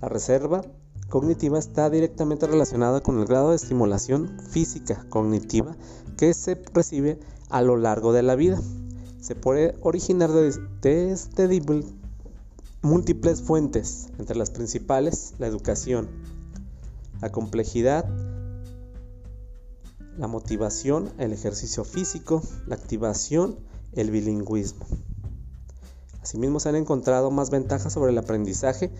[0.01, 0.61] La reserva
[1.09, 5.75] cognitiva está directamente relacionada con el grado de estimulación física cognitiva
[6.17, 8.59] que se recibe a lo largo de la vida.
[9.19, 11.61] Se puede originar desde
[12.81, 16.07] múltiples fuentes, entre las principales la educación,
[17.25, 18.05] la complejidad,
[20.15, 23.55] la motivación, el ejercicio físico, la activación,
[23.93, 24.85] el bilingüismo.
[26.21, 28.91] Asimismo se han encontrado más ventajas sobre el aprendizaje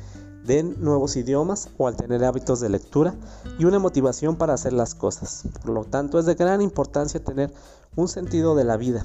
[0.44, 3.14] de nuevos idiomas o al tener hábitos de lectura
[3.60, 5.44] y una motivación para hacer las cosas.
[5.62, 7.54] Por lo tanto, es de gran importancia tener
[7.96, 9.04] un sentido de la vida,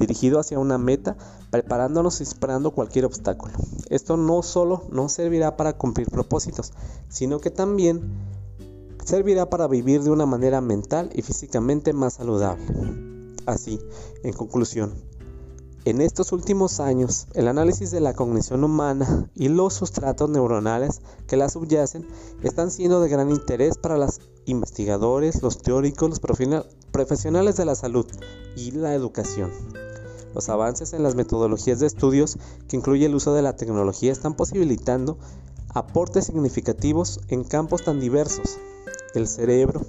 [0.00, 1.16] dirigido hacia una meta,
[1.50, 3.52] preparándonos y esperando cualquier obstáculo.
[3.88, 6.72] Esto no solo no servirá para cumplir propósitos,
[7.08, 8.00] sino que también
[9.04, 12.64] servirá para vivir de una manera mental y físicamente más saludable.
[13.46, 13.80] Así,
[14.22, 14.92] en conclusión,
[15.86, 21.38] en estos últimos años, el análisis de la cognición humana y los sustratos neuronales que
[21.38, 22.06] la subyacen
[22.42, 26.20] están siendo de gran interés para los investigadores, los teóricos, los
[26.92, 28.06] profesionales de la salud
[28.56, 29.50] y la educación.
[30.34, 32.38] Los avances en las metodologías de estudios
[32.68, 35.18] que incluye el uso de la tecnología están posibilitando
[35.74, 38.58] aportes significativos en campos tan diversos.
[39.14, 39.82] El cerebro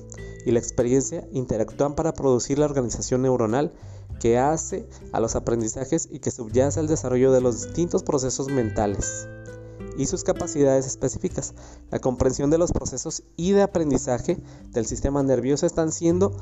[0.46, 3.72] y la experiencia interactúan para producir la organización neuronal
[4.20, 9.28] que hace a los aprendizajes y que subyace al desarrollo de los distintos procesos mentales
[9.98, 11.54] y sus capacidades específicas.
[11.90, 14.38] La comprensión de los procesos y de aprendizaje
[14.72, 16.36] del sistema nervioso están siendo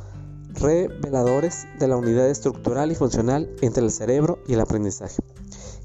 [0.53, 5.21] reveladores de la unidad estructural y funcional entre el cerebro y el aprendizaje.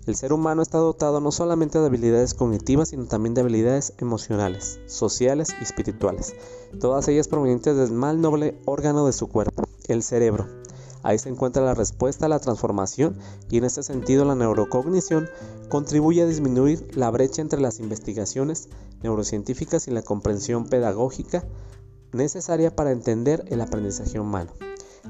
[0.07, 4.79] El ser humano está dotado no solamente de habilidades cognitivas, sino también de habilidades emocionales,
[4.87, 6.35] sociales y espirituales,
[6.79, 10.47] todas ellas provenientes del más noble órgano de su cuerpo, el cerebro.
[11.03, 13.19] Ahí se encuentra la respuesta a la transformación
[13.51, 15.29] y en este sentido la neurocognición
[15.69, 18.69] contribuye a disminuir la brecha entre las investigaciones
[19.03, 21.45] neurocientíficas y la comprensión pedagógica
[22.15, 24.53] necesaria para entender el aprendizaje humano.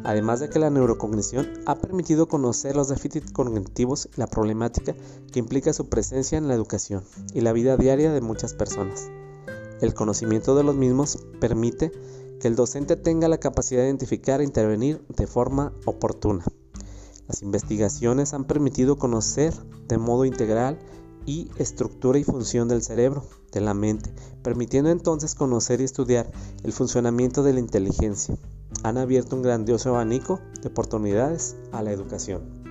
[0.03, 4.95] Además de que la neurocognición ha permitido conocer los déficits cognitivos y la problemática
[5.33, 9.09] que implica su presencia en la educación y la vida diaria de muchas personas.
[9.81, 11.93] El conocimiento de los mismos permite
[12.41, 16.45] que el docente tenga la capacidad de identificar e intervenir de forma oportuna.
[17.29, 19.55] Las investigaciones han permitido conocer
[19.89, 20.79] de modo integral
[21.27, 24.13] y estructura y función del cerebro, de la mente,
[24.43, 26.31] permitiendo entonces conocer y estudiar
[26.63, 28.37] el funcionamiento de la inteligencia.
[28.83, 32.64] Han abierto un grandioso abanico de oportunidades a la educación.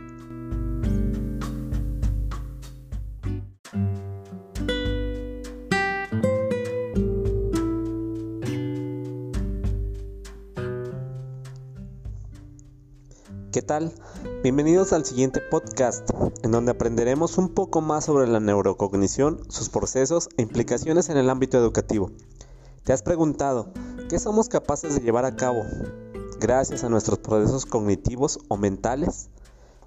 [13.53, 13.91] ¿Qué tal?
[14.41, 16.09] Bienvenidos al siguiente podcast,
[16.41, 21.29] en donde aprenderemos un poco más sobre la neurocognición, sus procesos e implicaciones en el
[21.29, 22.09] ámbito educativo.
[22.83, 23.71] ¿Te has preguntado
[24.09, 25.61] qué somos capaces de llevar a cabo
[26.39, 29.29] gracias a nuestros procesos cognitivos o mentales?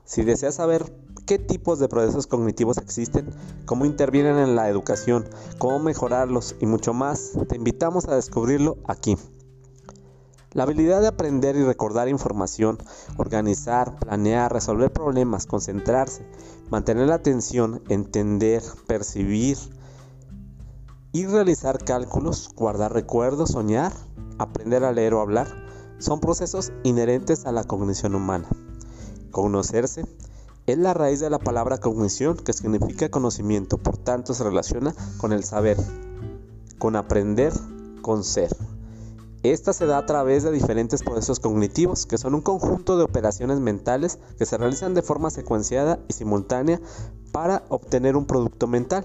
[0.05, 0.85] Si deseas saber
[1.27, 6.95] qué tipos de procesos cognitivos existen, cómo intervienen en la educación, cómo mejorarlos y mucho
[6.95, 9.17] más, te invitamos a descubrirlo aquí.
[10.57, 12.79] La habilidad de aprender y recordar información,
[13.19, 16.27] organizar, planear, resolver problemas, concentrarse,
[16.71, 19.59] mantener la atención, entender, percibir
[21.13, 23.93] y realizar cálculos, guardar recuerdos, soñar,
[24.39, 25.47] aprender a leer o hablar,
[25.99, 28.49] son procesos inherentes a la cognición humana.
[29.33, 30.07] Conocerse
[30.65, 35.35] es la raíz de la palabra cognición que significa conocimiento, por tanto se relaciona con
[35.35, 35.77] el saber,
[36.79, 37.53] con aprender,
[38.01, 38.57] con ser.
[39.53, 43.61] Esta se da a través de diferentes procesos cognitivos, que son un conjunto de operaciones
[43.61, 46.81] mentales que se realizan de forma secuenciada y simultánea
[47.31, 49.05] para obtener un producto mental.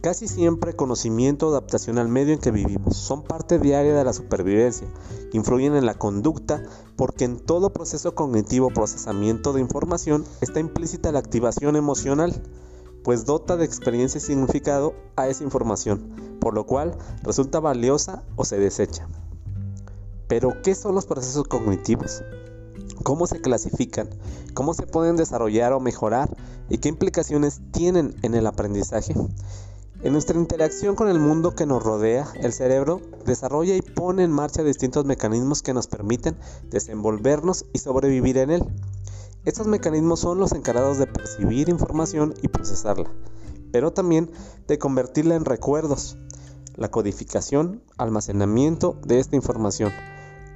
[0.00, 2.96] Casi siempre conocimiento o adaptación al medio en que vivimos.
[2.96, 4.88] Son parte diaria de la supervivencia,
[5.32, 6.64] influyen en la conducta
[6.96, 12.42] porque en todo proceso cognitivo procesamiento de información está implícita la activación emocional
[13.04, 18.44] pues dota de experiencia y significado a esa información, por lo cual resulta valiosa o
[18.44, 19.06] se desecha.
[20.26, 22.24] Pero, ¿qué son los procesos cognitivos?
[23.02, 24.08] ¿Cómo se clasifican?
[24.54, 26.34] ¿Cómo se pueden desarrollar o mejorar?
[26.70, 29.14] ¿Y qué implicaciones tienen en el aprendizaje?
[30.02, 34.32] En nuestra interacción con el mundo que nos rodea, el cerebro desarrolla y pone en
[34.32, 36.36] marcha distintos mecanismos que nos permiten
[36.70, 38.64] desenvolvernos y sobrevivir en él.
[39.44, 43.10] Estos mecanismos son los encargados de percibir información y procesarla,
[43.72, 44.30] pero también
[44.66, 46.16] de convertirla en recuerdos,
[46.76, 49.92] la codificación, almacenamiento de esta información,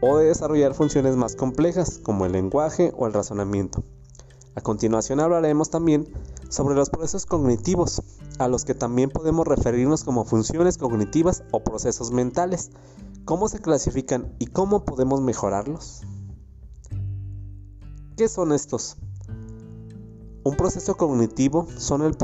[0.00, 3.84] o de desarrollar funciones más complejas como el lenguaje o el razonamiento.
[4.54, 6.08] A continuación hablaremos también
[6.48, 8.02] sobre los procesos cognitivos,
[8.38, 12.70] a los que también podemos referirnos como funciones cognitivas o procesos mentales,
[13.26, 16.04] cómo se clasifican y cómo podemos mejorarlos.
[18.18, 18.96] ¿Qué son estos?
[20.42, 22.16] Un proceso cognitivo son el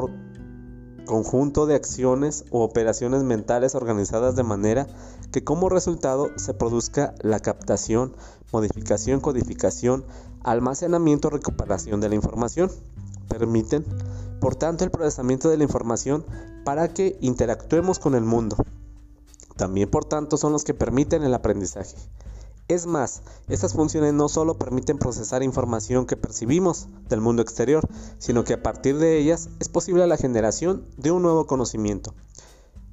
[1.06, 4.88] conjunto de acciones o operaciones mentales organizadas de manera
[5.30, 8.12] que como resultado se produzca la captación,
[8.52, 10.04] modificación, codificación,
[10.42, 12.72] almacenamiento, recuperación de la información.
[13.28, 13.84] Permiten,
[14.40, 16.24] por tanto, el procesamiento de la información
[16.64, 18.56] para que interactuemos con el mundo.
[19.56, 21.94] También, por tanto, son los que permiten el aprendizaje.
[22.66, 27.86] Es más, estas funciones no solo permiten procesar información que percibimos del mundo exterior,
[28.18, 32.14] sino que a partir de ellas es posible la generación de un nuevo conocimiento.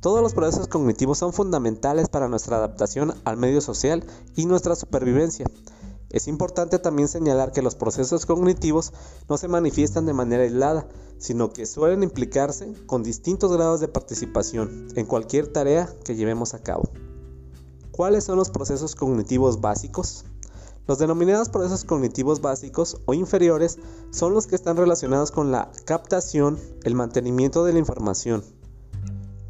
[0.01, 4.03] Todos los procesos cognitivos son fundamentales para nuestra adaptación al medio social
[4.35, 5.45] y nuestra supervivencia.
[6.09, 8.91] Es importante también señalar que los procesos cognitivos
[9.29, 10.85] no se manifiestan de manera aislada,
[11.17, 16.61] sino que suelen implicarse con distintos grados de participación en cualquier tarea que llevemos a
[16.61, 16.91] cabo.
[18.01, 20.25] ¿Cuáles son los procesos cognitivos básicos?
[20.87, 23.77] Los denominados procesos cognitivos básicos o inferiores
[24.09, 28.43] son los que están relacionados con la captación, el mantenimiento de la información.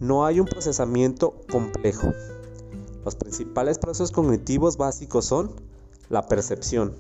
[0.02, 2.12] No hay un procesamiento complejo.
[3.06, 5.52] Los principales procesos cognitivos básicos son
[6.10, 6.94] la percepción.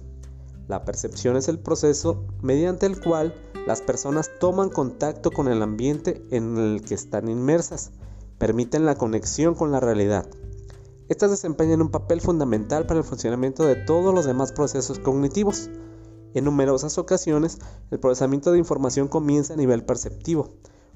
[0.69, 3.35] La percepción es el proceso mediante el cual
[3.67, 7.91] las personas toman contacto con el ambiente en el que están inmersas,
[8.37, 10.25] permiten la conexión con la realidad.
[11.11, 15.69] Estas desempeñan un papel fundamental para el funcionamiento de todos los demás procesos cognitivos.
[16.33, 17.57] En numerosas ocasiones,
[17.91, 20.53] el procesamiento de información comienza a nivel perceptivo.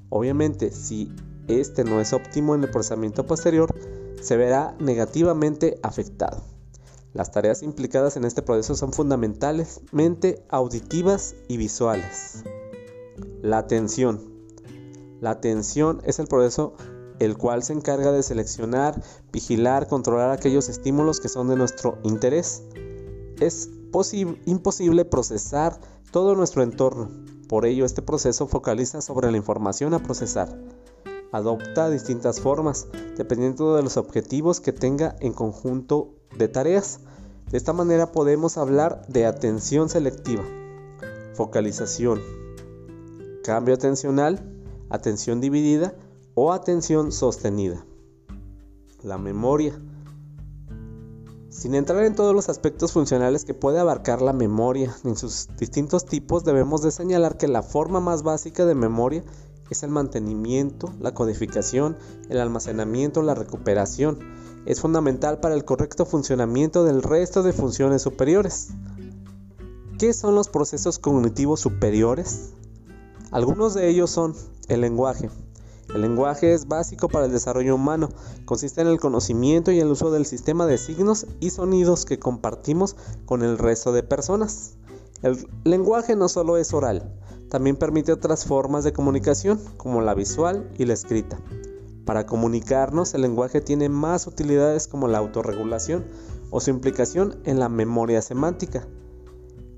[0.08, 1.12] Obviamente, si
[1.50, 3.76] este no es óptimo en el procesamiento posterior,
[4.22, 6.42] se verá negativamente afectado.
[7.12, 12.46] Las tareas implicadas en este proceso son fundamentalmente auditivas y visuales.
[13.42, 14.22] La atención.
[15.20, 16.74] La atención es el proceso
[17.20, 19.02] el cual se encarga de seleccionar,
[19.32, 22.64] vigilar, controlar aquellos estímulos que son de nuestro interés.
[23.40, 23.70] Es
[24.46, 25.80] imposible procesar
[26.12, 27.10] todo nuestro entorno,
[27.48, 30.58] por ello este proceso focaliza sobre la información a procesar.
[31.32, 32.88] adopta distintas formas,
[33.18, 37.00] dependiendo de los objetivos que tenga en conjunto de tareas.
[37.52, 40.44] De esta manera podemos hablar de atención selectiva,
[41.34, 42.22] focalización,
[43.44, 44.42] cambio atencional,
[44.90, 45.94] atención dividida
[46.36, 47.86] o atención sostenida.
[49.02, 49.74] La memoria.
[51.50, 56.06] Sin entrar en todos los aspectos funcionales que puede abarcar la memoria en sus distintos
[56.06, 59.24] tipos, debemos de señalar que la forma más básica de memoria
[59.70, 61.98] es el mantenimiento, la codificación,
[62.30, 64.20] el almacenamiento, la recuperación.
[64.66, 68.72] Es fundamental para el correcto funcionamiento del resto de funciones superiores.
[69.98, 72.52] ¿Qué son los procesos cognitivos superiores?
[73.32, 74.36] Algunos de ellos son
[74.68, 75.30] el lenguaje.
[75.94, 78.10] El lenguaje es básico para el desarrollo humano.
[78.46, 82.96] Consiste en el conocimiento y el uso del sistema de signos y sonidos que compartimos
[83.26, 84.74] con el resto de personas.
[85.22, 87.14] El lenguaje no solo es oral,
[87.50, 91.40] también permite otras formas de comunicación, como la visual y la escrita.
[92.06, 96.06] Para comunicarnos, el lenguaje tiene más utilidades como la autorregulación
[96.52, 98.88] o su implicación en la memoria semántica.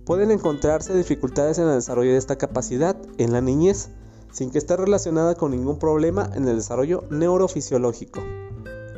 [0.06, 3.90] Pueden encontrarse dificultades en el desarrollo de esta capacidad en la niñez,
[4.32, 8.22] sin que esté relacionada con ningún problema en el desarrollo neurofisiológico.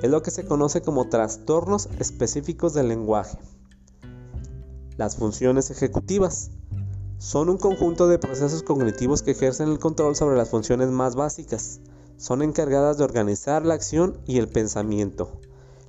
[0.02, 3.38] Es lo que se conoce como trastornos específicos del lenguaje.
[4.98, 6.52] Las funciones ejecutivas
[7.18, 11.82] son un conjunto de procesos cognitivos que ejercen el control sobre las funciones más básicas.
[12.18, 15.40] Son encargadas de organizar la acción y el pensamiento.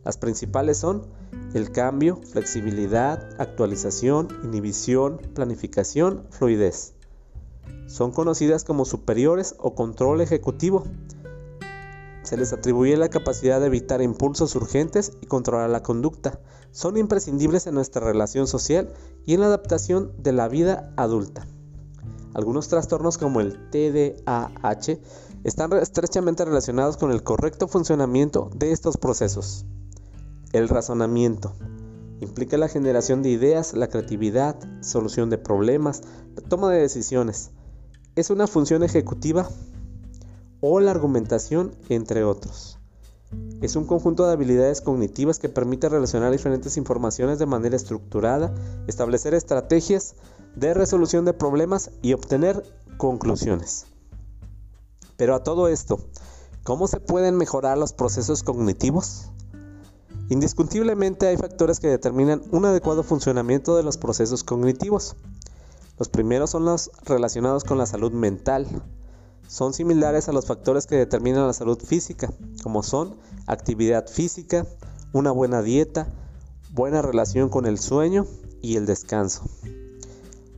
[0.04, 1.06] Las principales son
[1.54, 6.94] el cambio, flexibilidad, actualización, inhibición, planificación, fluidez.
[7.86, 10.84] Son conocidas como superiores o control ejecutivo.
[12.22, 16.40] Se les atribuye la capacidad de evitar impulsos urgentes y controlar la conducta.
[16.70, 18.92] Son imprescindibles en nuestra relación social
[19.26, 21.46] y en la adaptación de la vida adulta.
[22.32, 25.00] Algunos trastornos como el TDAH
[25.42, 29.64] están estrechamente relacionados con el correcto funcionamiento de estos procesos.
[30.52, 31.54] El razonamiento
[32.20, 36.02] implica la generación de ideas, la creatividad, solución de problemas,
[36.36, 37.50] la toma de decisiones.
[38.20, 39.48] Es una función ejecutiva
[40.60, 42.78] o la argumentación, entre otros.
[43.62, 48.54] Es un conjunto de habilidades cognitivas que permite relacionar diferentes informaciones de manera estructurada,
[48.86, 50.16] establecer estrategias
[50.54, 52.62] de resolución de problemas y obtener
[52.98, 53.86] conclusiones.
[55.16, 55.98] Pero a todo esto,
[56.62, 59.30] ¿cómo se pueden mejorar los procesos cognitivos?
[60.28, 65.16] Indiscutiblemente hay factores que determinan un adecuado funcionamiento de los procesos cognitivos.
[66.00, 68.66] Los primeros son los relacionados con la salud mental,
[69.46, 72.32] son similares a los factores que determinan la salud física,
[72.62, 74.66] como son actividad física,
[75.12, 76.10] una buena dieta,
[76.72, 78.24] buena relación con el sueño
[78.62, 79.42] y el descanso.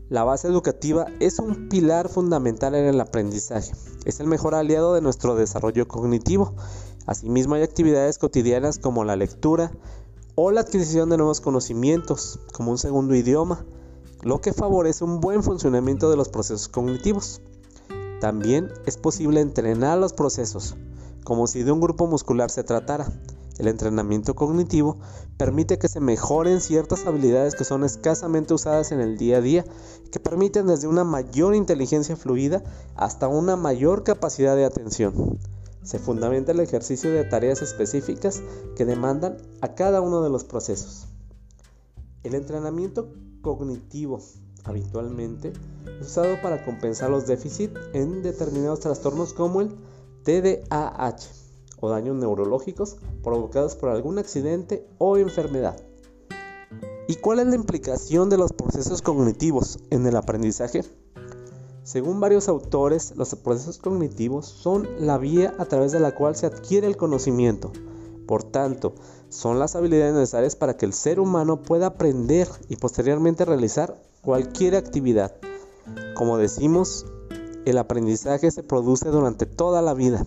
[0.08, 3.72] La base educativa es un pilar fundamental en el aprendizaje.
[4.04, 6.54] Es el mejor aliado de nuestro desarrollo cognitivo.
[7.04, 9.72] Asimismo hay actividades cotidianas como la lectura
[10.36, 13.66] o la adquisición de nuevos conocimientos, como un segundo idioma,
[14.22, 17.40] lo que favorece un buen funcionamiento de los procesos cognitivos.
[18.20, 20.76] También es posible entrenar los procesos,
[21.24, 23.10] como si de un grupo muscular se tratara.
[23.58, 24.98] El entrenamiento cognitivo
[25.36, 29.64] permite que se mejoren ciertas habilidades que son escasamente usadas en el día a día,
[30.12, 32.62] que permiten desde una mayor inteligencia fluida
[32.94, 35.38] hasta una mayor capacidad de atención.
[35.82, 38.40] Se fundamenta el ejercicio de tareas específicas
[38.76, 41.08] que demandan a cada uno de los procesos.
[42.22, 43.08] El entrenamiento
[43.42, 44.20] cognitivo
[44.64, 45.52] habitualmente
[46.00, 49.70] es usado para compensar los déficits en determinados trastornos como el
[50.24, 51.16] TDAH
[51.80, 55.76] o daños neurológicos provocados por algún accidente o enfermedad.
[57.08, 60.84] ¿Y cuál es la implicación de los procesos cognitivos en el aprendizaje?
[61.82, 66.46] Según varios autores, los procesos cognitivos son la vía a través de la cual se
[66.46, 67.72] adquiere el conocimiento.
[68.26, 68.94] Por tanto,
[69.32, 74.76] son las habilidades necesarias para que el ser humano pueda aprender y posteriormente realizar cualquier
[74.76, 75.32] actividad.
[76.14, 77.06] Como decimos,
[77.64, 80.26] el aprendizaje se produce durante toda la vida.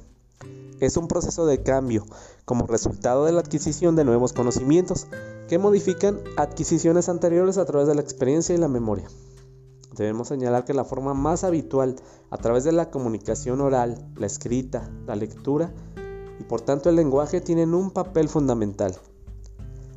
[0.80, 2.04] Es un proceso de cambio
[2.46, 5.06] como resultado de la adquisición de nuevos conocimientos
[5.48, 9.08] que modifican adquisiciones anteriores a través de la experiencia y la memoria.
[9.96, 11.96] Debemos señalar que la forma más habitual
[12.32, 15.72] a través de la comunicación oral, la escrita, la lectura
[16.40, 18.96] y por tanto el lenguaje tienen un papel fundamental.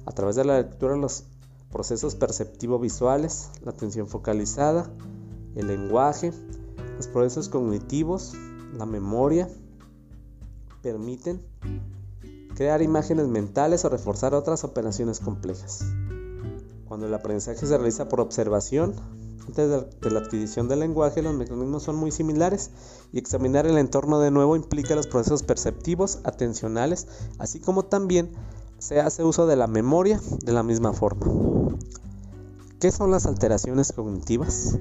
[0.06, 1.24] A través de la lectura los
[1.70, 4.90] procesos perceptivo-visuales, la atención focalizada,
[5.54, 6.32] el lenguaje,
[6.96, 8.34] los procesos cognitivos,
[8.76, 9.48] la memoria,
[10.82, 11.42] permiten
[12.54, 15.84] crear imágenes mentales o reforzar otras operaciones complejas.
[16.86, 18.94] Cuando el aprendizaje se realiza por observación,
[19.54, 22.70] de la adquisición del lenguaje, los mecanismos son muy similares
[23.12, 27.06] y examinar el entorno de nuevo implica los procesos perceptivos, atencionales,
[27.38, 28.30] así como también
[28.78, 31.26] se hace uso de la memoria de la misma forma.
[32.78, 34.78] ¿Qué son las alteraciones cognitivas?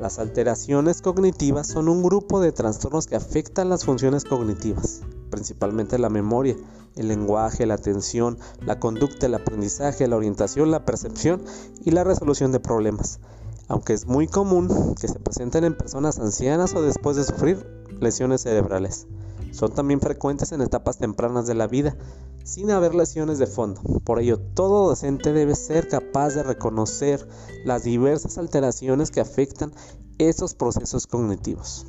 [0.00, 6.08] Las alteraciones cognitivas son un grupo de trastornos que afectan las funciones cognitivas, principalmente la
[6.08, 6.56] memoria,
[6.96, 11.42] el lenguaje, la atención, la conducta, el aprendizaje, la orientación, la percepción
[11.84, 13.20] y la resolución de problemas.
[13.68, 17.66] Aunque es muy común que se presenten en personas ancianas o después de sufrir
[18.00, 19.06] lesiones cerebrales.
[19.52, 21.96] Son también frecuentes en etapas tempranas de la vida,
[22.44, 23.82] sin haber lesiones de fondo.
[24.04, 27.28] Por ello, todo docente debe ser capaz de reconocer
[27.64, 29.72] las diversas alteraciones que afectan
[30.18, 31.86] esos procesos cognitivos.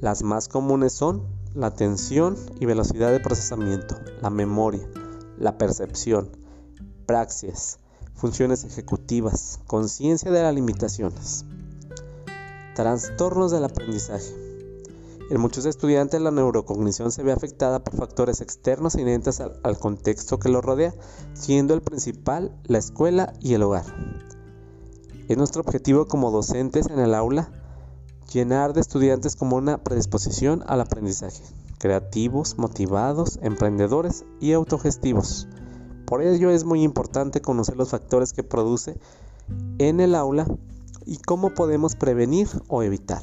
[0.00, 4.86] Las más comunes son la atención y velocidad de procesamiento, la memoria,
[5.38, 6.30] la percepción,
[7.06, 7.78] praxis,
[8.16, 11.44] funciones ejecutivas, conciencia de las limitaciones,
[12.74, 14.34] trastornos del aprendizaje.
[15.30, 20.38] En muchos estudiantes la neurocognición se ve afectada por factores externos inherentes al, al contexto
[20.38, 20.94] que los rodea,
[21.34, 23.84] siendo el principal la escuela y el hogar.
[25.28, 27.50] Es nuestro objetivo como docentes en el aula
[28.32, 31.42] llenar de estudiantes como una predisposición al aprendizaje,
[31.78, 35.48] creativos, motivados, emprendedores y autogestivos.
[36.06, 38.96] Por ello es muy importante conocer los factores que produce
[39.78, 40.46] en el aula
[41.04, 43.22] y cómo podemos prevenir o evitar.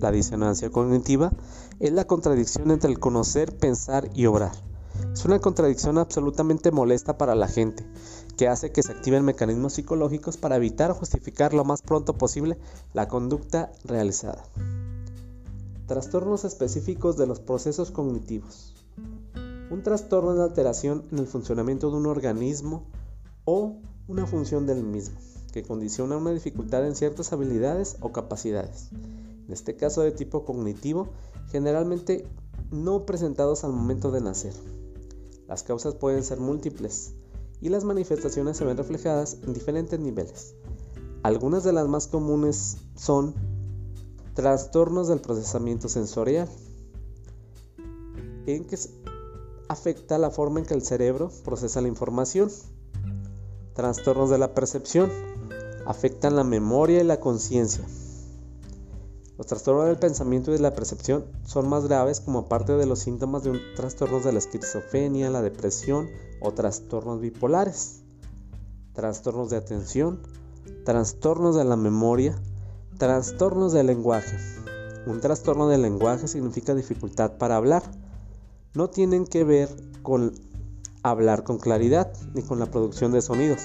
[0.00, 1.32] La disonancia cognitiva
[1.80, 4.52] es la contradicción entre el conocer, pensar y obrar.
[5.12, 7.86] Es una contradicción absolutamente molesta para la gente,
[8.38, 12.58] que hace que se activen mecanismos psicológicos para evitar o justificar lo más pronto posible
[12.94, 14.42] la conducta realizada.
[15.86, 18.81] Trastornos específicos de los procesos cognitivos.
[19.72, 22.84] Un trastorno es la alteración en el funcionamiento de un organismo
[23.46, 25.18] o una función del mismo,
[25.50, 28.90] que condiciona una dificultad en ciertas habilidades o capacidades.
[28.92, 31.08] En este caso de tipo cognitivo,
[31.48, 32.26] generalmente
[32.70, 34.52] no presentados al momento de nacer.
[35.48, 37.14] Las causas pueden ser múltiples,
[37.62, 40.54] y las manifestaciones se ven reflejadas en diferentes niveles.
[41.22, 43.32] Algunas de las más comunes son
[44.34, 46.46] trastornos del procesamiento sensorial,
[48.44, 48.76] en que
[49.72, 52.50] afecta la forma en que el cerebro procesa la información.
[53.74, 55.10] Trastornos de la percepción
[55.86, 57.84] afectan la memoria y la conciencia.
[59.38, 63.00] Los trastornos del pensamiento y de la percepción son más graves como parte de los
[63.00, 66.08] síntomas de un trastorno de la esquizofrenia, la depresión
[66.40, 68.02] o trastornos bipolares.
[68.92, 70.20] Trastornos de atención,
[70.84, 72.36] trastornos de la memoria,
[72.98, 74.36] trastornos del lenguaje.
[75.06, 77.82] Un trastorno del lenguaje significa dificultad para hablar.
[78.74, 79.68] No tienen que ver
[80.02, 80.32] con
[81.02, 83.62] hablar con claridad ni con la producción de sonidos.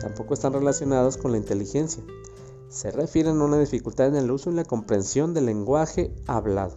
[0.00, 2.02] Tampoco están relacionados con la inteligencia
[2.74, 6.76] se refieren a una dificultad en el uso y la comprensión del lenguaje hablado.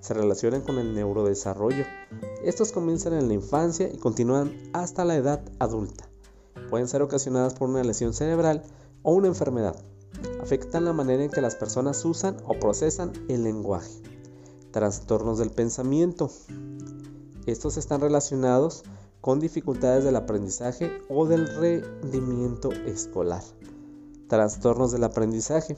[0.00, 1.84] Se relacionan con el neurodesarrollo.
[2.42, 6.08] Estos comienzan en la infancia y continúan hasta la edad adulta.
[6.70, 8.64] Pueden ser ocasionadas por una lesión cerebral
[9.04, 9.76] o una enfermedad.
[10.40, 13.92] Afectan la manera en que las personas usan o procesan el lenguaje.
[14.72, 16.30] Trastornos del pensamiento.
[17.44, 18.84] Estos están relacionados
[19.20, 23.42] con dificultades del aprendizaje o del rendimiento escolar.
[24.28, 25.76] Trastornos del aprendizaje.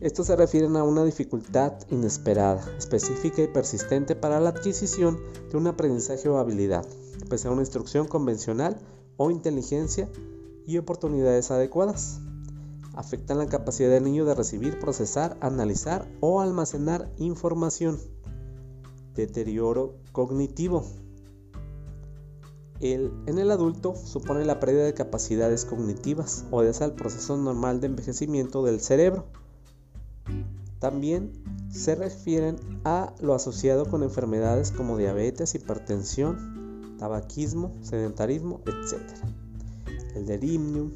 [0.00, 5.18] Estos se refieren a una dificultad inesperada, específica y persistente para la adquisición
[5.50, 6.84] de un aprendizaje o habilidad,
[7.30, 8.76] pese a una instrucción convencional
[9.16, 10.10] o inteligencia
[10.66, 12.20] y oportunidades adecuadas.
[12.94, 17.98] Afectan la capacidad del niño de recibir, procesar, analizar o almacenar información.
[19.14, 20.84] Deterioro cognitivo
[22.82, 28.64] en el adulto supone la pérdida de capacidades cognitivas o al proceso normal de envejecimiento
[28.64, 29.26] del cerebro.
[30.80, 31.32] También
[31.70, 39.00] se refieren a lo asociado con enfermedades como diabetes, hipertensión, tabaquismo, sedentarismo, etc.
[40.16, 40.90] El delirium,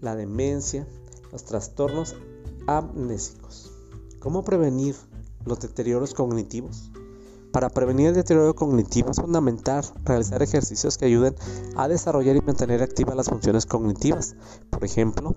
[0.00, 0.88] la demencia,
[1.32, 2.14] los trastornos
[2.66, 3.72] amnésicos.
[4.20, 4.94] ¿Cómo prevenir
[5.44, 6.92] los deterioros cognitivos?
[7.52, 11.34] Para prevenir el deterioro cognitivo es fundamental realizar ejercicios que ayuden
[11.76, 14.36] a desarrollar y mantener activas las funciones cognitivas.
[14.70, 15.34] Por ejemplo,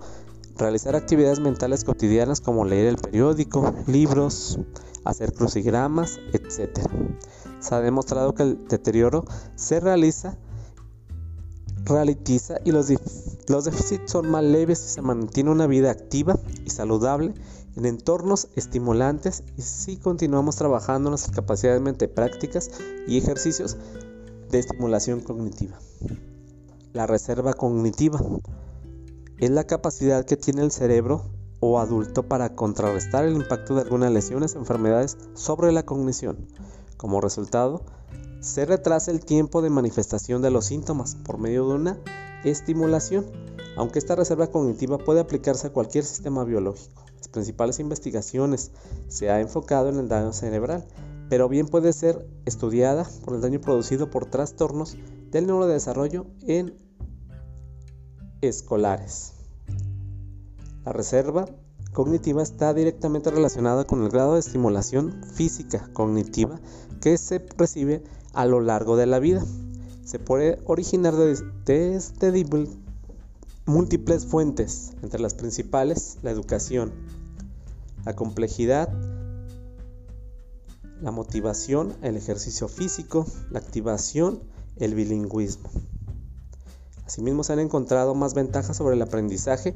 [0.56, 4.60] realizar actividades mentales cotidianas como leer el periódico, libros,
[5.04, 6.80] hacer crucigramas, etc.
[7.60, 9.26] Se ha demostrado que el deterioro
[9.56, 10.38] se realiza,
[11.86, 12.92] ralentiza y los,
[13.48, 17.34] los déficits son más leves si se mantiene una vida activa y saludable
[17.76, 22.72] en entornos estimulantes y si continuamos trabajando nuestras capacidades mente prácticas
[23.08, 23.78] y ejercicios
[24.50, 25.78] de estimulación cognitiva.
[26.94, 28.22] La reserva cognitiva
[29.38, 31.24] es la capacidad que tiene el cerebro
[31.60, 36.48] o adulto para contrarrestar el impacto de algunas lesiones o enfermedades sobre la cognición.
[36.98, 37.82] Como resultado,
[38.40, 42.00] se retrasa el tiempo de manifestación de los síntomas por medio de una
[42.44, 43.26] estimulación,
[43.76, 47.04] aunque esta reserva cognitiva puede aplicarse a cualquier sistema biológico.
[47.18, 48.72] Las principales investigaciones
[49.08, 50.86] se ha enfocado en el daño cerebral,
[51.30, 54.96] pero bien puede ser estudiada por el daño producido por trastornos
[55.32, 56.78] del neurodesarrollo en
[58.42, 59.34] escolares.
[60.86, 61.46] La reserva
[61.94, 66.60] cognitiva está directamente relacionada con el grado de estimulación física cognitiva
[67.02, 68.04] que se recibe
[68.36, 69.44] a lo largo de la vida.
[70.04, 72.46] Se puede originar desde
[73.66, 76.94] múltiples fuentes, entre las principales la educación,
[78.06, 78.90] la complejidad,
[81.02, 84.40] la motivación, el ejercicio físico, la activación,
[84.78, 85.70] el bilingüismo.
[87.06, 89.76] Asimismo se han encontrado más ventajas sobre el aprendizaje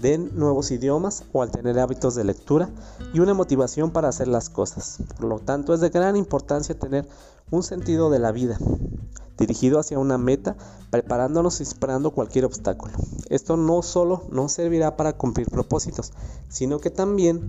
[0.00, 2.68] de nuevos idiomas o al tener hábitos de lectura
[3.14, 4.98] y una motivación para hacer las cosas.
[5.16, 7.08] Por lo tanto, es de gran importancia tener
[7.50, 8.58] un sentido de la vida
[9.38, 10.56] dirigido hacia una meta,
[10.90, 12.94] preparándonos y esperando cualquier obstáculo.
[13.28, 16.12] Esto no solo no servirá para cumplir propósitos,
[16.48, 17.42] sino que también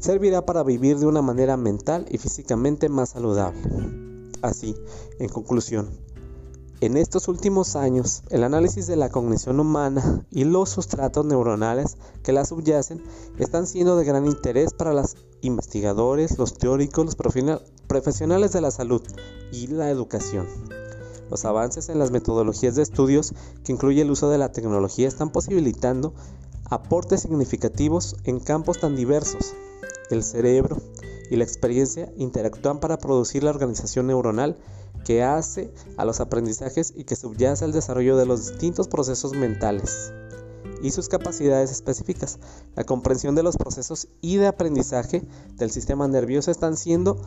[0.00, 3.60] servirá para vivir de una manera mental y físicamente más saludable.
[4.42, 4.74] Así,
[5.18, 5.90] en conclusión,
[6.82, 12.32] en estos últimos años, el análisis de la cognición humana y los sustratos neuronales que
[12.32, 13.00] la subyacen
[13.38, 19.00] están siendo de gran interés para los investigadores, los teóricos, los profesionales de la salud
[19.52, 20.48] y la educación.
[21.30, 25.30] Los avances en las metodologías de estudios que incluye el uso de la tecnología están
[25.30, 26.14] posibilitando
[26.68, 29.54] aportes significativos en campos tan diversos.
[30.10, 30.78] El cerebro
[31.30, 34.58] y la experiencia interactúan para producir la organización neuronal
[35.04, 40.12] que hace a los aprendizajes y que subyace al desarrollo de los distintos procesos mentales
[40.82, 42.38] y sus capacidades específicas.
[42.74, 45.22] La comprensión de los procesos y de aprendizaje
[45.56, 47.20] del sistema nervioso están siendo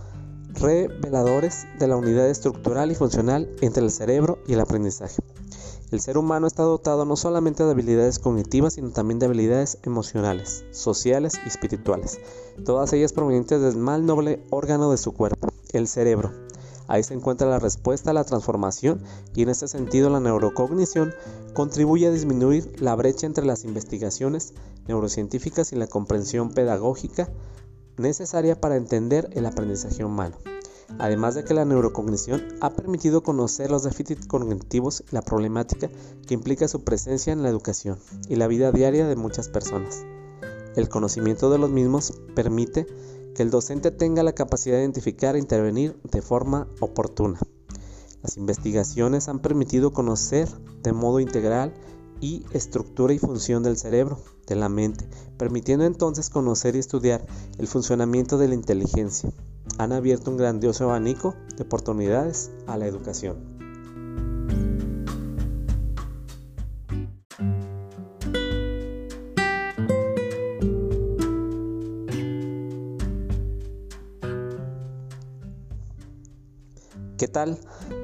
[0.54, 5.22] reveladores de la unidad estructural y funcional entre el cerebro y el aprendizaje.
[5.92, 10.66] El ser humano está dotado no solamente de habilidades cognitivas, sino también de habilidades emocionales,
[10.72, 12.20] sociales y espirituales,
[12.66, 16.45] todas ellas provenientes del más noble órgano de su cuerpo, el cerebro.
[16.88, 19.02] Ahí se encuentra la respuesta a la transformación
[19.34, 21.14] y en este sentido la neurocognición
[21.54, 24.54] contribuye a disminuir la brecha entre las investigaciones
[24.88, 27.30] neurocientíficas y la comprensión pedagógica
[27.98, 30.38] necesaria para entender el aprendizaje humano.
[31.00, 35.90] Además de que la neurocognición ha permitido conocer los déficits cognitivos y la problemática
[36.28, 37.98] que implica su presencia en la educación
[38.30, 40.06] y la vida diaria de muchas personas.
[40.76, 42.86] El conocimiento de los mismos permite
[43.36, 47.40] que el docente tenga la capacidad de identificar e intervenir de forma oportuna.
[48.24, 50.48] Las investigaciones han permitido conocer
[50.82, 51.74] de modo integral
[52.22, 55.08] y estructura y función del cerebro, de la mente,
[55.38, 57.26] permitiendo entonces conocer y estudiar
[57.60, 59.30] el funcionamiento de la inteligencia.
[59.78, 63.55] Han abierto un grandioso abanico de oportunidades a la educación.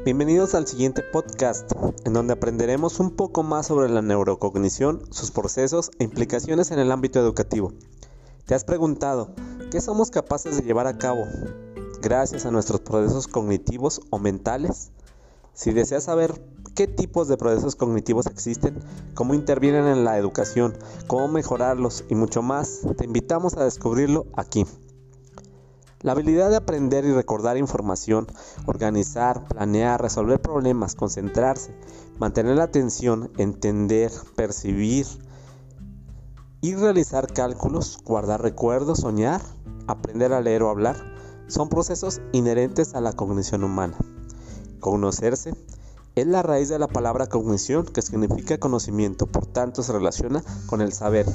[0.04, 1.72] Bienvenidos al siguiente podcast,
[2.04, 6.92] en donde aprenderemos un poco más sobre la neurocognición, sus procesos e implicaciones en el
[6.92, 7.72] ámbito educativo.
[8.46, 9.34] ¿Te has preguntado
[9.72, 11.24] qué somos capaces de llevar a cabo
[12.02, 14.92] gracias a nuestros procesos cognitivos o mentales?
[15.54, 16.34] Si deseas saber
[16.76, 18.80] qué tipos de procesos cognitivos existen,
[19.14, 20.78] cómo intervienen en la educación,
[21.08, 24.66] cómo mejorarlos y mucho más, te invitamos a descubrirlo aquí.
[26.02, 28.26] La habilidad de aprender y recordar información,
[28.66, 31.76] organizar, planear, resolver problemas, concentrarse,
[32.18, 35.06] mantener la atención, entender, percibir
[36.60, 39.42] y realizar cálculos, guardar recuerdos, soñar,
[39.86, 40.96] aprender a leer o hablar,
[41.48, 43.98] son procesos inherentes a la cognición humana.
[44.80, 45.54] Conocerse
[46.16, 50.82] es la raíz de la palabra cognición que significa conocimiento, por tanto se relaciona con
[50.82, 51.28] el saber,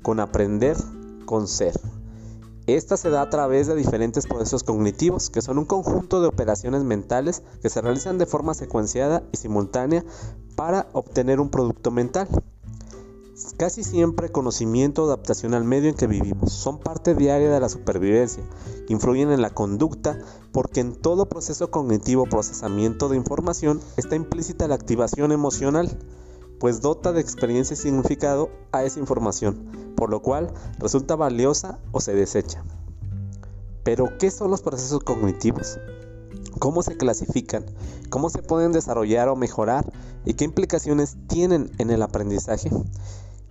[0.00, 0.78] con aprender,
[1.26, 1.78] con ser.
[2.66, 6.82] Esta se da a través de diferentes procesos cognitivos, que son un conjunto de operaciones
[6.82, 10.04] mentales que se realizan de forma secuenciada y simultánea
[10.56, 12.26] para obtener un producto mental.
[13.56, 16.52] Casi siempre conocimiento o adaptación al medio en que vivimos.
[16.52, 18.42] Son parte diaria de la supervivencia,
[18.88, 20.18] influyen en la conducta
[20.50, 25.96] porque en todo proceso cognitivo procesamiento de información está implícita la activación emocional,
[26.58, 32.00] pues dota de experiencia y significado a esa información por lo cual resulta valiosa o
[32.00, 32.62] se desecha.
[33.82, 35.78] Pero, ¿qué son los procesos cognitivos?
[36.58, 37.64] ¿Cómo se clasifican?
[38.10, 39.90] ¿Cómo se pueden desarrollar o mejorar?
[40.24, 42.70] ¿Y qué implicaciones tienen en el aprendizaje?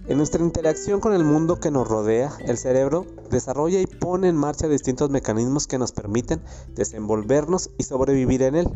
[0.08, 4.36] En nuestra interacción con el mundo que nos rodea, el cerebro desarrolla y pone en
[4.36, 6.41] marcha distintos mecanismos que nos permiten
[6.76, 8.68] desenvolvernos y sobrevivir en él.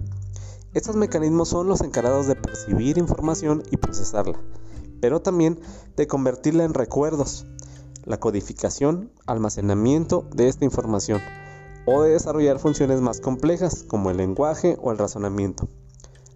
[0.75, 4.39] Estos mecanismos son los encargados de percibir información y procesarla,
[5.01, 5.59] pero también
[5.95, 7.47] de convertirla en recuerdos,
[8.05, 11.21] la codificación, almacenamiento de esta información,
[11.87, 15.67] o de desarrollar funciones más complejas como el lenguaje o el razonamiento.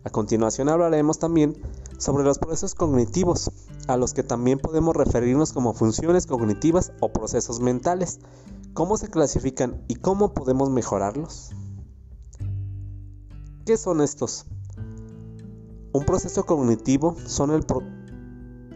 [0.04, 1.56] A continuación hablaremos también
[2.00, 3.52] sobre los procesos cognitivos,
[3.88, 8.20] a los que también podemos referirnos como funciones cognitivas o procesos mentales.
[8.74, 11.52] ¿Cómo se clasifican y cómo podemos mejorarlos?
[13.66, 14.45] ¿Qué son estos?
[15.93, 17.66] Un proceso cognitivo son el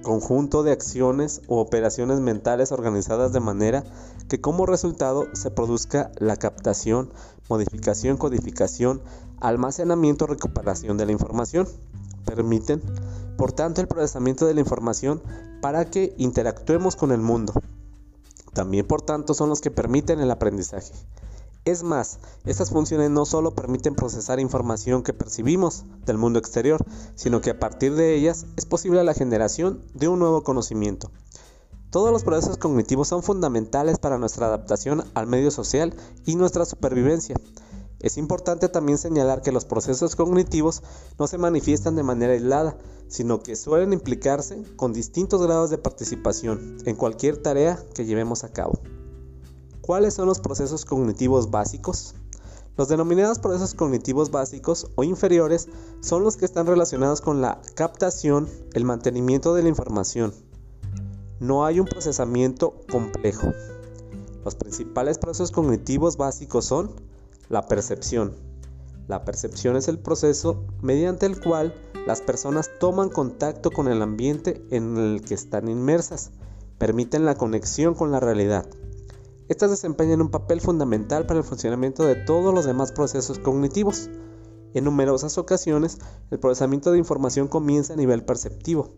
[0.01, 3.83] conjunto de acciones o operaciones mentales organizadas de manera
[4.29, 7.11] que como resultado se produzca la captación,
[7.49, 9.01] modificación, codificación,
[9.41, 11.67] almacenamiento, recuperación de la información.
[12.25, 12.81] Permiten
[13.37, 15.21] por tanto el procesamiento de la información
[15.61, 17.51] para que interactuemos con el mundo.
[18.53, 20.93] También por tanto son los que permiten el aprendizaje.
[21.67, 26.81] Es más, estas funciones no solo permiten procesar información que percibimos del mundo exterior,
[27.15, 31.11] sino que a partir de ellas es posible la generación de un nuevo conocimiento.
[31.89, 35.93] Todos los procesos cognitivos son fundamentales para nuestra adaptación al medio social
[36.25, 37.35] y nuestra supervivencia.
[37.99, 40.83] Es importante también señalar que los procesos cognitivos
[41.19, 42.77] no se manifiestan de manera aislada,
[43.09, 48.53] sino que suelen implicarse con distintos grados de participación en cualquier tarea que llevemos a
[48.53, 48.79] cabo.
[49.87, 52.13] ¿Cuáles son los procesos cognitivos básicos?
[52.75, 55.69] Los denominados procesos cognitivos básicos o inferiores
[56.01, 60.33] son los que están relacionados con la captación, el mantenimiento de la información.
[61.39, 63.53] No hay un procesamiento complejo.
[64.43, 66.91] Los principales procesos cognitivos básicos son
[67.47, 68.35] la percepción.
[69.07, 71.73] La percepción es el proceso mediante el cual
[72.05, 76.31] las personas toman contacto con el ambiente en el que están inmersas,
[76.77, 78.65] permiten la conexión con la realidad.
[79.49, 84.09] Estas desempeñan un papel fundamental para el funcionamiento de todos los demás procesos cognitivos.
[84.73, 85.99] En numerosas ocasiones,
[86.31, 88.95] el procesamiento de información comienza a nivel perceptivo.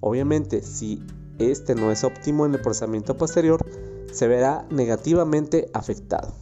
[0.00, 1.00] Obviamente, si
[1.38, 3.64] este no es óptimo en el procesamiento posterior,
[4.12, 6.32] se verá negativamente afectado.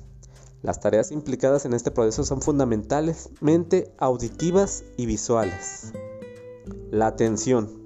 [0.62, 5.92] Las tareas implicadas en este proceso son fundamentalmente auditivas y visuales.
[6.90, 7.80] La atención.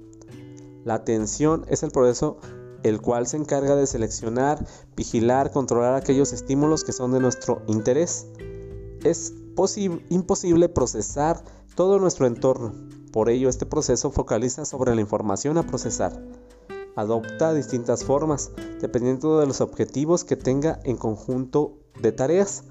[0.85, 2.37] La atención es el proceso
[2.85, 4.63] el cual se encarga de seleccionar,
[4.95, 8.27] vigilar, controlar aquellos estímulos que son de nuestro interés.
[9.03, 9.33] Es
[10.09, 12.75] imposible procesar todo nuestro entorno.
[13.11, 16.21] Por ello, este proceso focaliza sobre la información a procesar.
[16.95, 22.65] Adopta distintas formas, dependiendo de los objetivos que tenga en conjunto de tareas.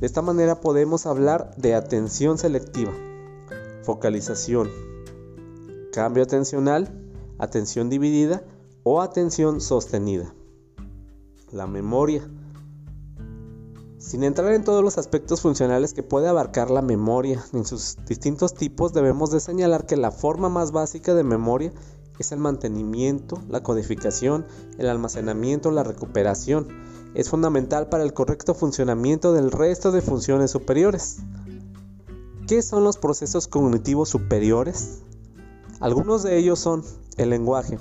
[0.00, 2.92] De esta manera podemos hablar de atención selectiva,
[3.84, 4.68] focalización,
[5.92, 6.92] cambio atencional,
[7.38, 8.42] atención dividida
[8.82, 10.34] o atención sostenida.
[11.52, 12.28] La memoria.
[13.98, 18.54] Sin entrar en todos los aspectos funcionales que puede abarcar la memoria en sus distintos
[18.54, 21.72] tipos, debemos de señalar que la forma más básica de memoria
[22.18, 24.46] es el mantenimiento, la codificación,
[24.78, 26.68] el almacenamiento, la recuperación,
[27.14, 31.18] es fundamental para el correcto funcionamiento del resto de funciones superiores.
[32.46, 35.02] ¿Qué son los procesos cognitivos superiores?
[35.80, 36.84] Algunos de ellos son
[37.16, 37.78] el lenguaje.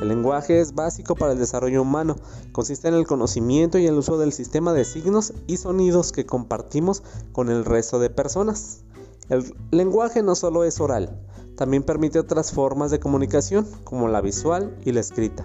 [0.00, 2.16] El lenguaje es básico para el desarrollo humano,
[2.52, 7.02] consiste en el conocimiento y el uso del sistema de signos y sonidos que compartimos
[7.32, 8.82] con el resto de personas.
[9.28, 11.20] El lenguaje no solo es oral,
[11.56, 15.44] también permite otras formas de comunicación como la visual y la escrita.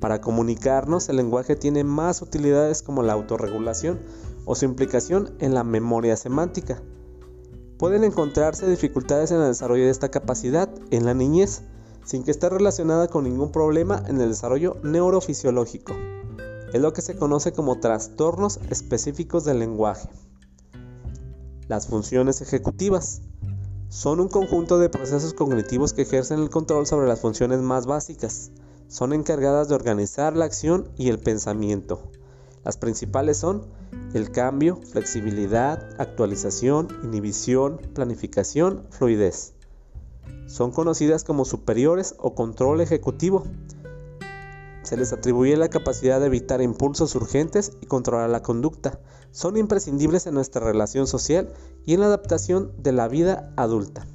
[0.00, 4.00] Para comunicarnos, el lenguaje tiene más utilidades como la autorregulación
[4.44, 6.82] o su implicación en la memoria semántica.
[7.78, 11.62] Pueden encontrarse dificultades en el desarrollo de esta capacidad en la niñez,
[12.06, 15.92] sin que esté relacionada con ningún problema en el desarrollo neurofisiológico.
[16.72, 20.08] Es lo que se conoce como trastornos específicos del lenguaje.
[21.68, 23.20] Las funciones ejecutivas
[23.90, 28.50] son un conjunto de procesos cognitivos que ejercen el control sobre las funciones más básicas
[28.88, 32.10] son encargadas de organizar la acción y el pensamiento.
[32.64, 33.66] Las principales son
[34.14, 39.55] el cambio, flexibilidad, actualización, inhibición, planificación, fluidez.
[40.46, 43.44] Son conocidas como superiores o control ejecutivo.
[44.82, 49.00] Se les atribuye la capacidad de evitar impulsos urgentes y controlar la conducta.
[49.32, 51.52] Son imprescindibles en nuestra relación social
[51.84, 54.06] y en la adaptación de la vida adulta.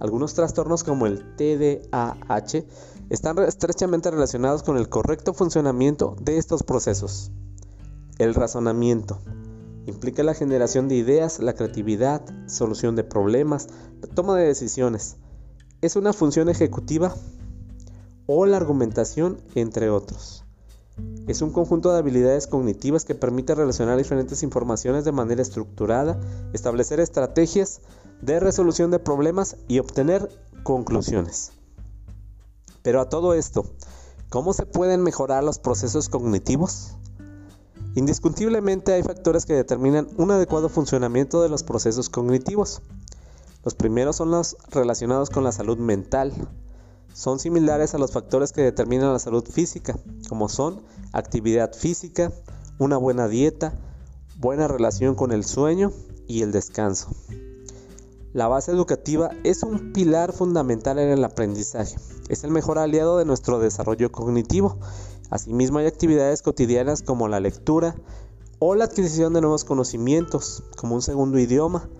[0.00, 2.64] Algunos trastornos como el TDAH
[3.10, 7.30] están estrechamente relacionados con el correcto funcionamiento de estos procesos.
[8.18, 9.18] El razonamiento
[9.86, 13.68] implica la generación de ideas, la creatividad, solución de problemas,
[14.00, 15.16] la toma de decisiones.
[15.80, 17.14] Es una función ejecutiva
[18.26, 20.44] o la argumentación, entre otros.
[21.26, 26.20] Es un conjunto de habilidades cognitivas que permite relacionar diferentes informaciones de manera estructurada,
[26.52, 27.80] establecer estrategias
[28.20, 30.28] de resolución de problemas y obtener
[30.62, 31.52] conclusiones.
[32.82, 33.64] Pero a todo esto,
[34.28, 36.96] ¿cómo se pueden mejorar los procesos cognitivos?
[37.94, 42.80] Indiscutiblemente hay factores que determinan un adecuado funcionamiento de los procesos cognitivos.
[43.64, 46.32] Los primeros son los relacionados con la salud mental.
[47.12, 49.98] Son similares a los factores que determinan la salud física,
[50.30, 50.80] como son
[51.12, 52.32] actividad física,
[52.78, 53.74] una buena dieta,
[54.38, 55.92] buena relación con el sueño
[56.26, 57.10] y el descanso.
[58.32, 61.96] La base educativa es un pilar fundamental en el aprendizaje.
[62.30, 64.78] Es el mejor aliado de nuestro desarrollo cognitivo.
[65.28, 67.94] Asimismo hay actividades cotidianas como la lectura
[68.58, 71.90] o la adquisición de nuevos conocimientos, como un segundo idioma,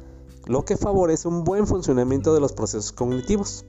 [0.47, 3.67] lo que favorece un buen funcionamiento de los procesos cognitivos.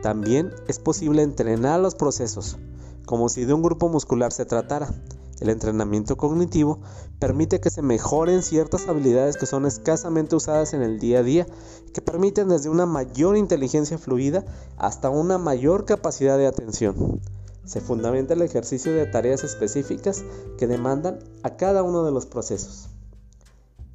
[0.00, 2.56] También es posible entrenar los procesos,
[3.04, 4.94] como si de un grupo muscular se tratara.
[5.40, 6.80] El entrenamiento cognitivo
[7.18, 11.46] permite que se mejoren ciertas habilidades que son escasamente usadas en el día a día,
[11.94, 14.44] que permiten desde una mayor inteligencia fluida
[14.76, 17.20] hasta una mayor capacidad de atención.
[17.64, 20.24] Se fundamenta el ejercicio de tareas específicas
[20.58, 22.90] que demandan a cada uno de los procesos.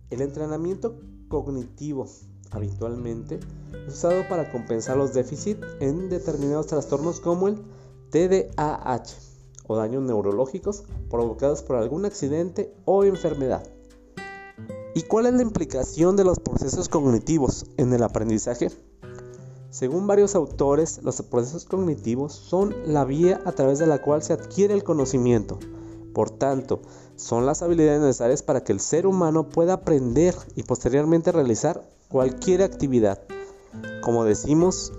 [0.10, 0.96] El entrenamiento
[1.28, 2.08] cognitivo
[2.52, 3.40] habitualmente
[3.88, 7.62] es usado para compensar los déficits en determinados trastornos como el
[8.12, 9.25] TDAH
[9.68, 13.64] o daños neurológicos provocados por algún accidente o enfermedad.
[14.94, 18.70] ¿Y cuál es la implicación de los procesos cognitivos en el aprendizaje?
[19.70, 24.32] Según varios autores, los procesos cognitivos son la vía a través de la cual se
[24.32, 25.60] adquiere el conocimiento.
[26.14, 26.80] Por tanto,
[27.18, 32.64] son las habilidades necesarias para que el ser humano pueda aprender y posteriormente realizar cualquier
[32.64, 33.20] actividad.
[34.02, 34.94] Como decimos,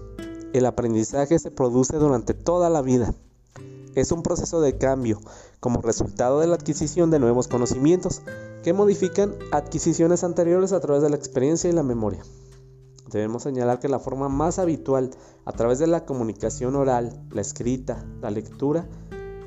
[0.53, 3.15] el aprendizaje se produce durante toda la vida
[3.97, 5.19] es un proceso de cambio
[5.59, 8.23] como resultado de la adquisición de nuevos conocimientos
[8.63, 12.23] que modifican adquisiciones anteriores a través de la experiencia y la memoria.
[13.11, 15.11] Debemos señalar que la forma más habitual
[15.45, 18.87] a través de la comunicación oral, la escrita, la lectura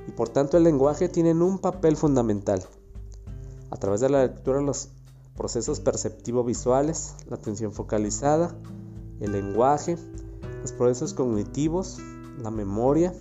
[0.08, 2.64] y por tanto el lenguaje tienen un papel fundamental.
[3.70, 4.90] A través de la lectura los
[5.38, 8.56] procesos perceptivo-visuales, la atención focalizada,
[9.20, 9.98] el lenguaje,
[10.62, 12.00] los procesos cognitivos,
[12.42, 13.14] la memoria,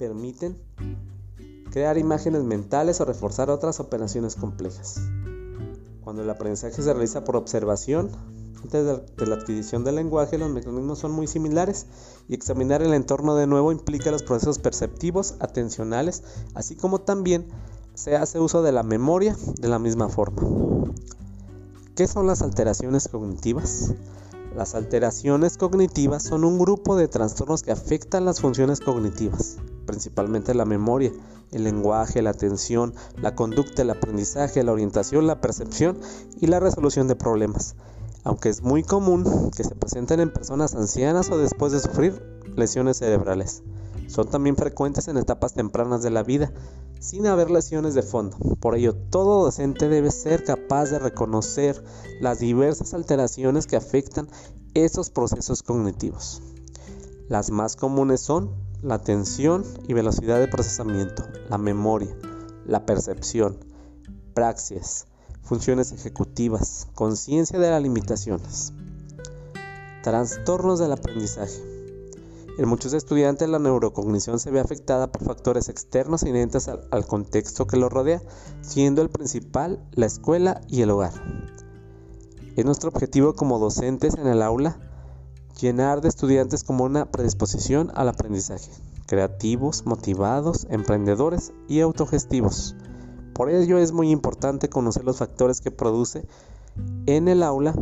[0.00, 0.56] permiten
[1.70, 4.98] crear imágenes mentales o reforzar otras operaciones complejas.
[6.02, 8.10] Cuando el aprendizaje se realiza por observación,
[8.62, 11.86] antes de la adquisición del lenguaje, los mecanismos son muy similares
[12.28, 16.22] y examinar el entorno de nuevo implica los procesos perceptivos, atencionales,
[16.54, 17.46] así como también
[17.92, 20.42] se hace uso de la memoria de la misma forma.
[21.94, 23.92] ¿Qué son las alteraciones cognitivas?
[24.60, 29.56] Las alteraciones cognitivas son un grupo de trastornos que afectan las funciones cognitivas
[29.86, 31.12] principalmente la memoria,
[31.50, 35.98] el lenguaje, la atención, la conducta, el aprendizaje, la orientación, la percepción
[36.40, 37.74] y la resolución de problemas.
[38.22, 42.22] Aunque es muy común que se presenten en personas ancianas o después de sufrir
[42.54, 43.62] lesiones cerebrales.
[44.10, 46.52] Son también frecuentes en etapas tempranas de la vida,
[46.98, 48.36] sin haber lesiones de fondo.
[48.58, 51.80] Por ello, todo docente debe ser capaz de reconocer
[52.20, 54.28] las diversas alteraciones que afectan
[54.74, 56.42] esos procesos cognitivos.
[57.28, 58.50] Las más comunes son
[58.82, 62.10] la atención y velocidad de procesamiento, la memoria,
[62.66, 63.58] la percepción,
[64.34, 65.06] praxias,
[65.40, 68.72] funciones ejecutivas, conciencia de las limitaciones.
[70.02, 71.69] Trastornos del aprendizaje.
[72.60, 77.66] En muchos estudiantes la neurocognición se ve afectada por factores externos inherentes al, al contexto
[77.66, 78.20] que lo rodea,
[78.60, 81.14] siendo el principal la escuela y el hogar.
[82.56, 84.78] Es nuestro objetivo como docentes en el aula
[85.58, 88.70] llenar de estudiantes como una predisposición al aprendizaje,
[89.06, 92.76] creativos, motivados, emprendedores y autogestivos.
[93.32, 96.26] Por ello es muy importante conocer los factores que produce
[97.06, 97.74] en el aula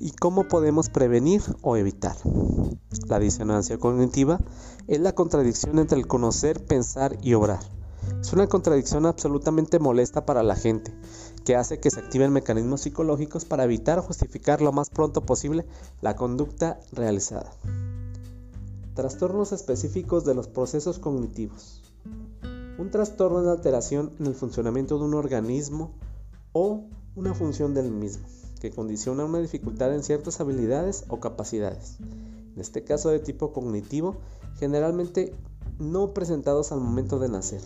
[0.00, 2.16] y cómo podemos prevenir o evitar.
[3.08, 4.40] La disonancia cognitiva
[4.86, 7.60] es la contradicción entre el conocer, pensar y obrar.
[8.20, 10.92] Es una contradicción absolutamente molesta para la gente,
[11.44, 15.66] que hace que se activen mecanismos psicológicos para evitar o justificar lo más pronto posible
[16.00, 17.52] la conducta realizada.
[18.94, 21.82] Trastornos específicos de los procesos cognitivos.
[22.78, 25.92] Un trastorno es la alteración en el funcionamiento de un organismo
[26.52, 26.84] o
[27.14, 28.26] una función del mismo,
[28.66, 31.98] que condiciona una dificultad en ciertas habilidades o capacidades.
[32.00, 34.16] En este caso de tipo cognitivo,
[34.58, 35.36] generalmente
[35.78, 37.60] no presentados al momento de nacer.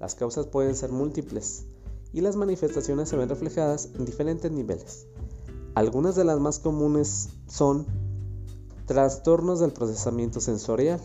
[0.00, 1.66] Las causas pueden ser múltiples,
[2.12, 5.06] y las manifestaciones se ven reflejadas en diferentes niveles.
[5.76, 7.86] Algunas de las más comunes son
[8.86, 11.00] trastornos del procesamiento sensorial,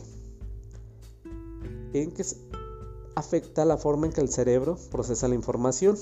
[1.93, 2.25] en que
[3.13, 5.95] afecta la forma en que el cerebro procesa la información.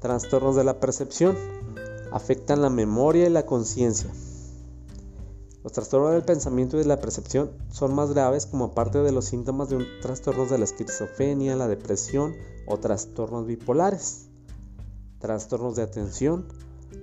[0.00, 1.36] Trastornos de la percepción
[2.14, 4.08] afectan la memoria y la conciencia.
[5.64, 9.24] Los trastornos del pensamiento y de la percepción son más graves como parte de los
[9.24, 12.32] síntomas de un trastorno de la esquizofrenia, la depresión
[12.68, 14.28] o trastornos bipolares.
[15.18, 16.46] Trastornos de atención,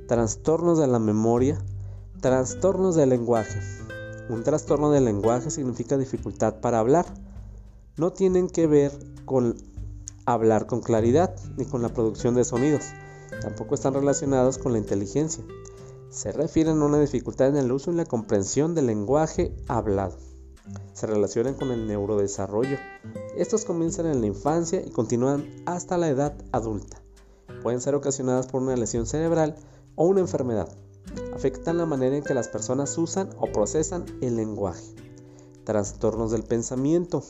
[0.07, 1.61] trastornos de la memoria,
[2.21, 3.59] trastornos del lenguaje.
[4.29, 7.05] Un trastorno del lenguaje significa dificultad para hablar.
[7.97, 8.93] No tienen que ver
[9.25, 9.57] con
[10.25, 12.85] hablar con claridad ni con la producción de sonidos.
[13.39, 15.43] Tampoco están relacionados con la inteligencia
[16.11, 20.17] se refieren a una dificultad en el uso y la comprensión del lenguaje hablado.
[20.93, 22.77] Se relacionan con el neurodesarrollo.
[23.37, 27.01] Estos comienzan en la infancia y continúan hasta la edad adulta.
[27.63, 29.55] Pueden ser ocasionadas por una lesión cerebral
[29.95, 30.67] o una enfermedad.
[31.33, 34.93] Afectan la manera en que las personas usan o procesan el lenguaje.
[35.63, 37.23] Trastornos del pensamiento.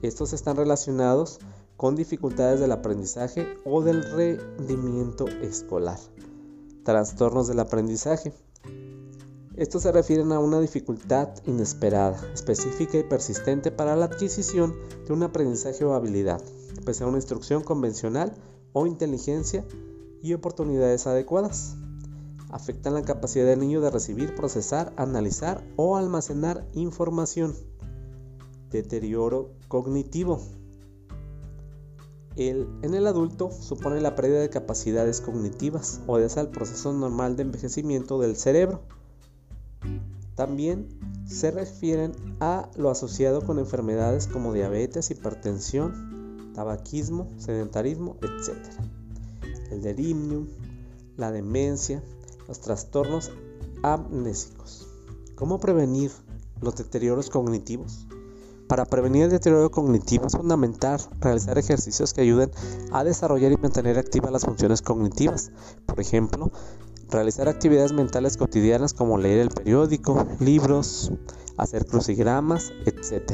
[0.00, 1.40] Estos están relacionados
[1.76, 5.98] con dificultades del aprendizaje o del rendimiento escolar.
[6.84, 8.32] Trastornos del aprendizaje.
[9.56, 14.74] Estos se refieren a una dificultad inesperada, específica y persistente para la adquisición
[15.06, 16.42] de un aprendizaje o habilidad,
[16.84, 18.34] pese a una instrucción convencional
[18.72, 19.64] o inteligencia
[20.22, 21.76] y oportunidades adecuadas.
[22.50, 27.54] Afectan la capacidad del niño de recibir, procesar, analizar o almacenar información.
[28.70, 30.40] Deterioro cognitivo
[32.36, 37.42] en el adulto supone la pérdida de capacidades cognitivas, o obedece al proceso normal de
[37.42, 38.82] envejecimiento del cerebro.
[40.34, 40.88] También
[41.26, 48.56] se refieren a lo asociado con enfermedades como diabetes, hipertensión, tabaquismo, sedentarismo, etc.
[49.70, 50.48] El delirium,
[51.16, 52.02] la demencia,
[52.48, 53.30] los trastornos
[53.82, 54.88] amnésicos.
[55.36, 56.10] ¿Cómo prevenir
[56.60, 58.06] los deterioros cognitivos?
[58.68, 62.50] Para prevenir el deterioro cognitivo es fundamental realizar ejercicios que ayuden
[62.92, 65.52] a desarrollar y mantener activas las funciones cognitivas.
[65.86, 66.50] Por ejemplo,
[67.10, 71.12] realizar actividades mentales cotidianas como leer el periódico, libros,
[71.58, 73.32] hacer crucigramas, etc.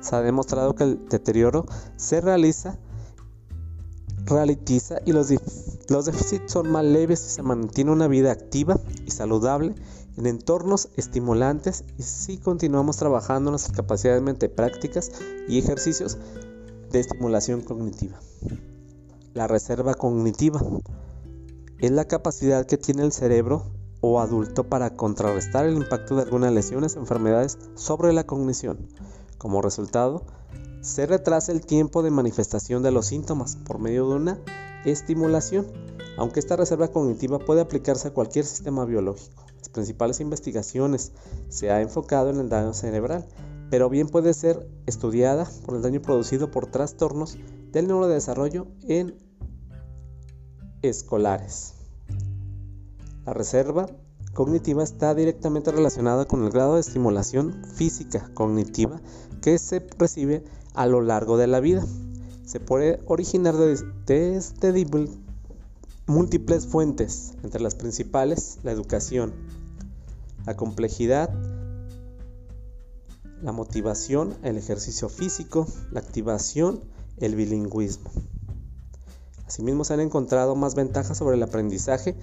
[0.00, 1.64] Se ha demostrado que el deterioro
[1.96, 2.78] se realiza,
[4.26, 5.28] ralentiza y los,
[5.88, 9.74] los déficits son más leves si se mantiene una vida activa y saludable
[10.16, 15.10] en entornos estimulantes y si continuamos trabajando en nuestras capacidades mente prácticas
[15.48, 16.18] y ejercicios
[16.90, 18.20] de estimulación cognitiva.
[19.34, 20.60] La reserva cognitiva
[21.78, 23.64] es la capacidad que tiene el cerebro
[24.00, 28.88] o adulto para contrarrestar el impacto de algunas lesiones o enfermedades sobre la cognición.
[29.38, 30.24] Como resultado,
[30.82, 34.38] se retrasa el tiempo de manifestación de los síntomas por medio de una
[34.84, 35.66] estimulación,
[36.18, 41.12] aunque esta reserva cognitiva puede aplicarse a cualquier sistema biológico principales investigaciones
[41.48, 43.26] se ha enfocado en el daño cerebral,
[43.70, 47.38] pero bien puede ser estudiada por el daño producido por trastornos
[47.70, 49.16] del neurodesarrollo en
[50.82, 51.74] escolares.
[53.24, 53.86] La reserva
[54.34, 59.00] cognitiva está directamente relacionada con el grado de estimulación física cognitiva
[59.40, 60.44] que se recibe
[60.74, 61.84] a lo largo de la vida.
[62.44, 64.36] Se puede originar desde
[66.06, 69.32] múltiples fuentes, entre las principales la educación,
[70.46, 71.30] la complejidad,
[73.42, 76.80] la motivación, el ejercicio físico, la activación,
[77.18, 78.10] el bilingüismo.
[79.46, 82.16] Asimismo se han encontrado más ventajas sobre el aprendizaje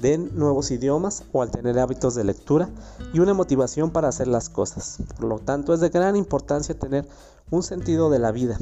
[0.00, 2.70] de nuevos idiomas o al tener hábitos de lectura
[3.14, 4.98] y una motivación para hacer las cosas.
[5.16, 7.06] Por lo tanto, es de gran importancia tener
[7.50, 8.58] un sentido de la vida,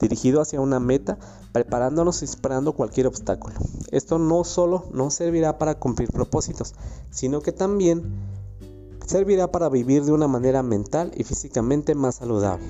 [0.00, 1.18] dirigido hacia una meta,
[1.52, 3.54] preparándonos y esperando cualquier obstáculo.
[3.90, 6.74] Esto no solo no servirá para cumplir propósitos,
[7.10, 8.02] sino que también
[9.06, 12.66] servirá para vivir de una manera mental y físicamente más saludable.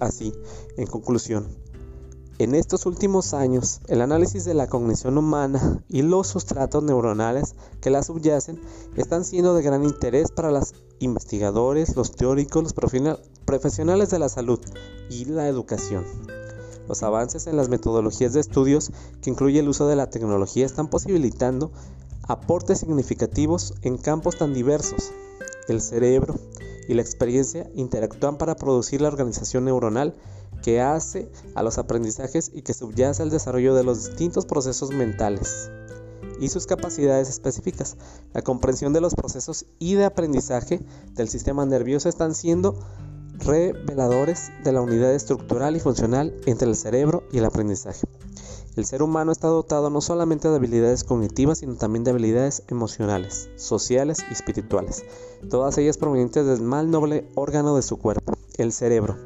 [0.00, 0.32] Así,
[0.76, 1.46] en conclusión,
[2.38, 7.88] en estos últimos años, el análisis de la cognición humana y los sustratos neuronales que
[7.88, 8.60] la subyacen
[8.94, 12.74] están siendo de gran interés para los investigadores, los teóricos, los
[13.46, 14.60] profesionales de la salud
[15.08, 16.04] y la educación.
[16.88, 18.90] Los avances en las metodologías de estudios
[19.22, 21.72] que incluye el uso de la tecnología están posibilitando
[22.28, 25.12] aportes significativos en campos tan diversos.
[25.68, 26.34] El cerebro
[26.88, 30.14] y la experiencia interactúan para producir la organización neuronal
[30.62, 35.70] que hace a los aprendizajes y que subyace al desarrollo de los distintos procesos mentales
[36.40, 37.96] y sus capacidades específicas.
[38.32, 40.80] La comprensión de los procesos y de aprendizaje
[41.14, 42.78] del sistema nervioso están siendo
[43.40, 48.06] reveladores de la unidad estructural y funcional entre el cerebro y el aprendizaje.
[48.76, 53.48] El ser humano está dotado no solamente de habilidades cognitivas, sino también de habilidades emocionales,
[53.56, 55.04] sociales y espirituales,
[55.48, 59.16] todas ellas provenientes del más noble órgano de su cuerpo, el cerebro.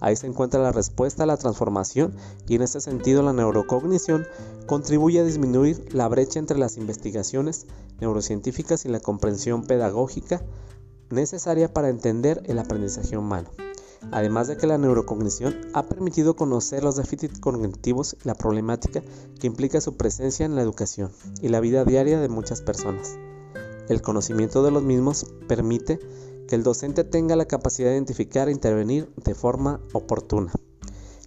[0.00, 2.14] Ahí se encuentra la respuesta a la transformación
[2.46, 4.26] y en este sentido la neurocognición
[4.66, 7.66] contribuye a disminuir la brecha entre las investigaciones
[8.00, 10.42] neurocientíficas y la comprensión pedagógica
[11.10, 13.50] necesaria para entender el aprendizaje humano.
[14.12, 19.02] Además de que la neurocognición ha permitido conocer los déficits cognitivos y la problemática
[19.40, 21.10] que implica su presencia en la educación
[21.40, 23.16] y la vida diaria de muchas personas.
[23.88, 25.98] El conocimiento de los mismos permite
[26.48, 30.52] que el docente tenga la capacidad de identificar e intervenir de forma oportuna.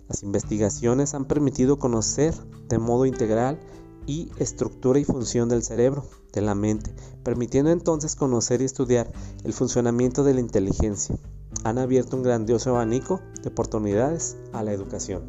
[0.08, 2.34] Las investigaciones han permitido conocer
[2.70, 3.60] de modo integral
[4.06, 6.06] y estructura y función del cerebro,
[6.38, 6.94] de la mente,
[7.24, 9.12] permitiendo entonces conocer y estudiar
[9.44, 11.16] el funcionamiento de la inteligencia.
[11.64, 15.24] Han abierto un grandioso abanico de oportunidades a la educación.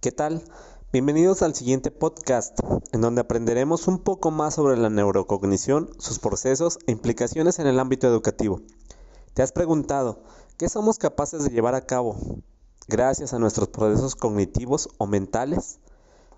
[0.00, 0.42] ¿Qué tal?
[0.92, 2.58] Bienvenidos al siguiente podcast,
[2.92, 7.78] en donde aprenderemos un poco más sobre la neurocognición, sus procesos e implicaciones en el
[7.80, 8.60] ámbito educativo.
[9.32, 10.22] ¿Te has preguntado
[10.58, 12.16] qué somos capaces de llevar a cabo
[12.88, 15.78] gracias a nuestros procesos cognitivos o mentales?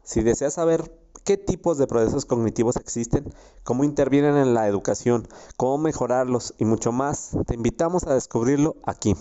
[0.02, 0.90] Si deseas saber
[1.24, 3.32] qué tipos de procesos cognitivos existen,
[3.62, 9.14] cómo intervienen en la educación, cómo mejorarlos y mucho más, te invitamos a descubrirlo aquí.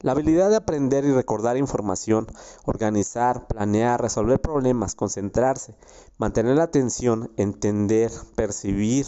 [0.00, 2.26] La habilidad de aprender y recordar información,
[2.64, 5.76] organizar, planear, resolver problemas, concentrarse,
[6.18, 9.06] mantener la atención, entender, percibir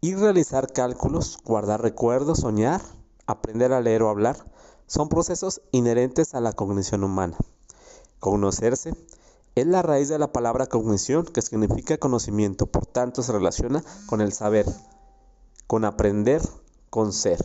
[0.00, 2.82] y realizar cálculos, guardar recuerdos, soñar,
[3.26, 4.36] aprender a leer o hablar,
[4.92, 7.38] son procesos inherentes a la cognición humana.
[8.20, 8.92] Conocerse
[9.54, 14.20] es la raíz de la palabra cognición, que significa conocimiento, por tanto se relaciona con
[14.20, 14.66] el saber,
[15.66, 16.42] con aprender,
[16.90, 17.42] con ser.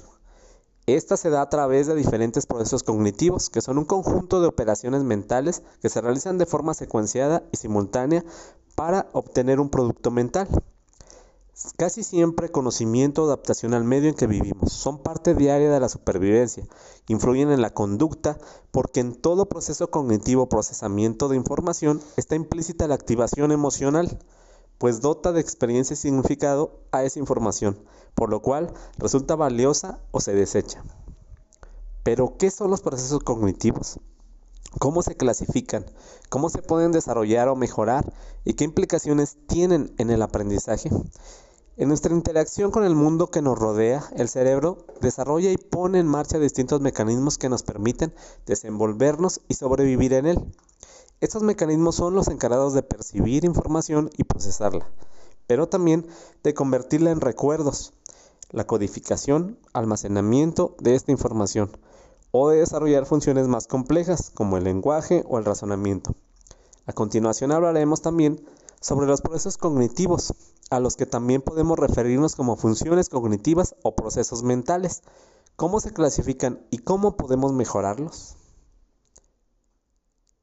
[0.88, 5.04] Esta se da a través de diferentes procesos cognitivos, que son un conjunto de operaciones
[5.04, 8.26] mentales que se realizan de forma secuenciada y simultánea
[8.76, 10.50] para obtener un producto mental.
[11.76, 15.90] Casi siempre conocimiento o adaptación al medio en que vivimos son parte diaria de la
[15.90, 16.68] supervivencia,
[17.08, 18.38] influyen en la conducta
[18.72, 24.20] porque en todo proceso cognitivo procesamiento de información está implícita la activación emocional,
[24.78, 27.78] pues dota de experiencia y significado a esa información
[28.18, 30.84] por lo cual resulta valiosa o se desecha.
[32.02, 34.00] Pero, ¿qué son los procesos cognitivos?
[34.80, 35.86] ¿Cómo se clasifican?
[36.30, 38.12] ¿Cómo se pueden desarrollar o mejorar?
[38.44, 40.90] ¿Y qué implicaciones tienen en el aprendizaje?
[41.80, 46.08] En nuestra interacción con el mundo que nos rodea, el cerebro desarrolla y pone en
[46.08, 48.16] marcha distintos mecanismos que nos permiten
[48.48, 50.44] desenvolvernos y sobrevivir en él.
[51.22, 54.90] Estos mecanismos son los encargados de percibir información y procesarla,
[55.46, 56.08] pero también
[56.42, 57.94] de convertirla en recuerdos,
[58.50, 61.70] la codificación, almacenamiento de esta información
[62.32, 66.16] o de desarrollar funciones más complejas como el lenguaje o el razonamiento.
[66.88, 68.44] A continuación hablaremos también
[68.82, 70.34] sobre los procesos cognitivos,
[70.70, 75.02] a los que también podemos referirnos como funciones cognitivas o procesos mentales,
[75.56, 78.36] cómo se clasifican y cómo podemos mejorarlos.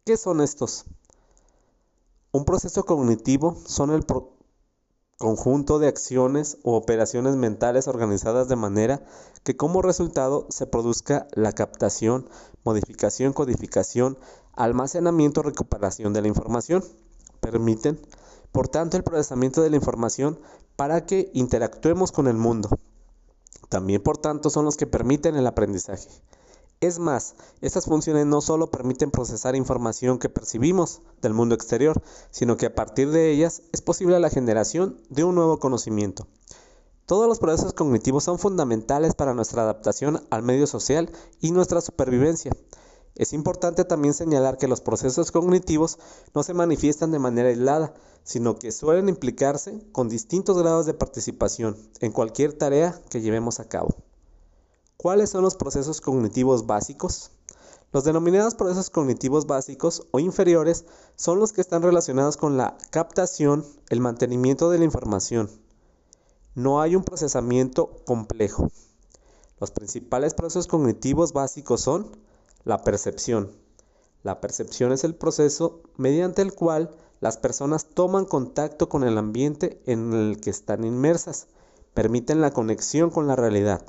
[0.05, 0.85] ¿Qué son estos?
[2.33, 4.05] Un proceso cognitivo son el,
[5.19, 9.03] conjunto de acciones o operaciones mentales organizadas de manera
[9.43, 12.29] que como resultado se produzca la captación,
[12.65, 14.19] modificación, codificación,
[14.53, 16.85] almacenamiento, recuperación de la información.
[17.41, 18.01] Permiten,
[18.55, 20.39] por tanto, el procesamiento de la información
[20.77, 22.69] para que interactuemos con el mundo.
[23.69, 26.09] También, por tanto, son los que permiten el aprendizaje.
[26.81, 32.01] Es más, estas funciones no solo permiten procesar información que percibimos del mundo exterior,
[32.31, 36.29] sino que a partir de ellas es posible la generación de un nuevo conocimiento.
[37.07, 41.11] Todos los procesos cognitivos son fundamentales para nuestra adaptación al medio social
[41.41, 42.53] y nuestra supervivencia.
[43.17, 45.99] Es importante también señalar que los procesos cognitivos
[46.35, 51.77] no se manifiestan de manera aislada, sino que suelen implicarse con distintos grados de participación
[52.01, 53.95] en cualquier tarea que llevemos a cabo.
[54.97, 57.31] ¿Cuáles son los procesos cognitivos básicos?
[57.93, 60.85] Los denominados procesos cognitivos básicos o inferiores
[61.15, 65.49] son los que están relacionados con la captación, el mantenimiento de la información.
[66.57, 68.69] No hay un procesamiento complejo.
[69.61, 72.17] Los principales procesos cognitivos básicos son
[72.65, 73.51] la percepción.
[74.23, 79.83] La percepción es el proceso mediante el cual las personas toman contacto con el ambiente
[79.87, 81.47] en el que están inmersas,
[81.93, 83.85] permiten la conexión con la realidad.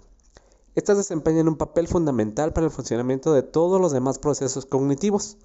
[0.75, 5.37] Estas desempeñan un papel fundamental para el funcionamiento de todos los demás procesos cognitivos.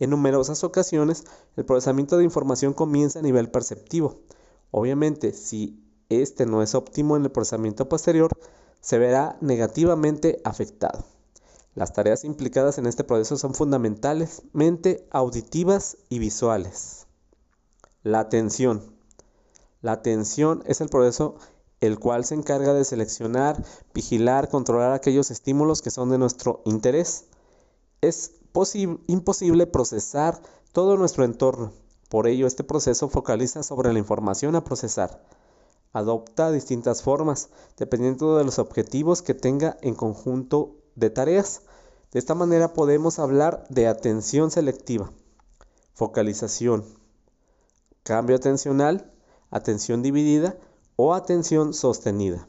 [0.00, 1.24] En numerosas ocasiones,
[1.56, 4.16] el procesamiento de información comienza a nivel perceptivo.
[4.72, 8.32] Obviamente, si este no es óptimo en el procesamiento posterior,
[8.80, 11.13] se verá negativamente afectado.
[11.74, 17.06] Las tareas implicadas en este proceso son fundamentalmente auditivas y visuales.
[18.02, 18.94] La atención.
[19.80, 21.34] La atención es el proceso
[21.80, 27.26] el cual se encarga de seleccionar, vigilar, controlar aquellos estímulos que son de nuestro interés.
[28.00, 28.32] Es
[29.06, 30.40] imposible procesar
[30.72, 31.72] todo nuestro entorno.
[32.08, 35.26] Por ello, este proceso focaliza sobre la información a procesar.
[35.92, 41.62] Adopta distintas formas, dependiendo de los objetivos que tenga en conjunto de tareas.
[42.12, 45.10] De esta manera podemos hablar de atención selectiva,
[45.94, 46.84] focalización,
[48.02, 49.12] cambio atencional,
[49.50, 50.56] atención dividida
[50.96, 52.46] o atención sostenida.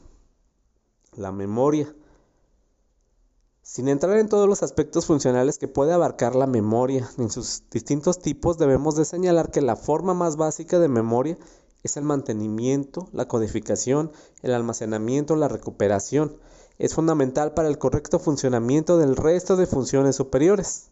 [1.12, 1.94] La memoria.
[3.62, 8.20] Sin entrar en todos los aspectos funcionales que puede abarcar la memoria en sus distintos
[8.20, 11.36] tipos, debemos de señalar que la forma más básica de memoria
[11.82, 14.12] es el mantenimiento, la codificación,
[14.42, 16.36] el almacenamiento, la recuperación.
[16.78, 20.88] Es fundamental para el correcto funcionamiento del resto de funciones superiores.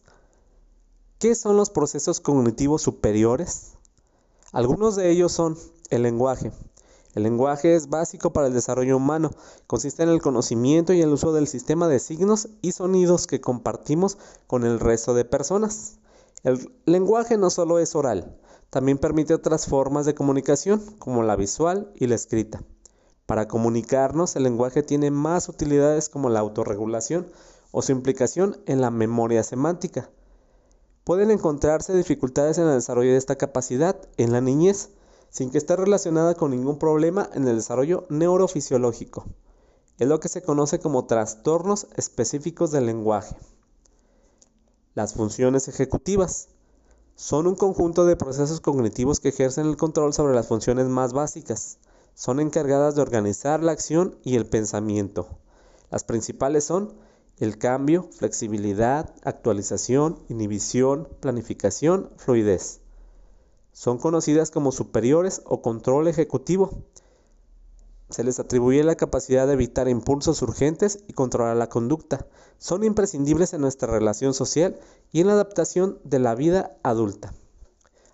[1.18, 3.72] ¿Qué son los procesos cognitivos superiores?
[4.52, 5.58] Algunos de ellos son
[5.90, 6.52] el lenguaje,
[7.14, 9.30] el lenguaje es básico para el desarrollo humano.
[9.66, 14.18] Consiste en el conocimiento y el uso del sistema de signos y sonidos que compartimos
[14.48, 15.98] con el resto de personas.
[16.42, 18.36] El lenguaje no solo es oral,
[18.68, 22.62] también permite otras formas de comunicación, como la visual y la escrita.
[23.26, 27.26] Para comunicarnos, el lenguaje tiene más utilidades como la autorregulación
[27.72, 30.10] o su implicación en la memoria semántica.
[31.04, 34.90] Pueden encontrarse dificultades en el desarrollo de esta capacidad en la niñez,
[35.30, 39.24] sin que esté relacionada con ningún problema en el desarrollo neurofisiológico.
[39.98, 43.36] Es lo que se conoce como trastornos específicos del lenguaje.
[44.94, 46.48] Las funciones ejecutivas
[47.16, 51.78] son un conjunto de procesos cognitivos que ejercen el control sobre las funciones más básicas.
[52.14, 55.28] Son encargadas de organizar la acción y el pensamiento.
[55.90, 56.94] Las principales son
[57.38, 62.80] el cambio, flexibilidad, actualización, inhibición, planificación, fluidez.
[63.72, 66.84] Son conocidas como superiores o control ejecutivo.
[68.10, 72.28] Se les atribuye la capacidad de evitar impulsos urgentes y controlar la conducta.
[72.58, 74.78] Son imprescindibles en nuestra relación social
[75.10, 77.34] y en la adaptación de la vida adulta.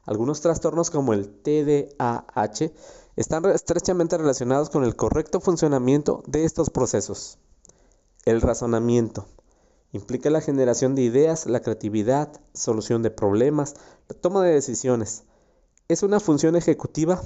[0.05, 2.73] Algunos trastornos como el TDAH
[3.21, 7.39] están estrechamente relacionados con el correcto funcionamiento de estos procesos.
[8.25, 9.27] El razonamiento
[9.93, 13.75] implica la generación de ideas, la creatividad, solución de problemas,
[14.09, 15.25] la toma de decisiones,
[15.89, 17.21] es una función ejecutiva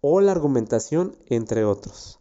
[0.00, 2.20] o la argumentación, entre otros.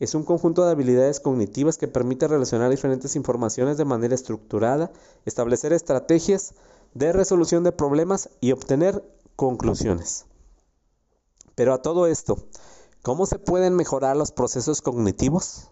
[0.00, 4.90] Es un conjunto de habilidades cognitivas que permite relacionar diferentes informaciones de manera estructurada,
[5.24, 6.52] establecer estrategias
[6.94, 9.04] de resolución de problemas y obtener
[9.36, 10.26] conclusiones.
[11.56, 12.36] Pero a todo esto,
[13.02, 15.70] ¿cómo se pueden mejorar los procesos cognitivos?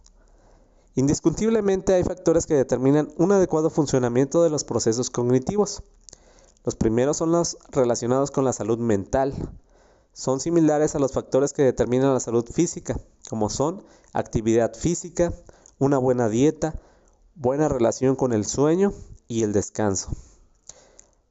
[0.94, 5.82] Indiscutiblemente hay factores que determinan un adecuado funcionamiento de los procesos cognitivos.
[6.65, 9.35] Los primeros son los relacionados con la salud mental.
[10.15, 12.98] Son similares a los factores que determinan la salud física,
[13.28, 13.85] como son
[14.15, 15.35] actividad física,
[15.78, 16.81] una buena dieta,
[17.35, 18.94] buena relación con el sueño
[19.28, 20.12] y el descanso.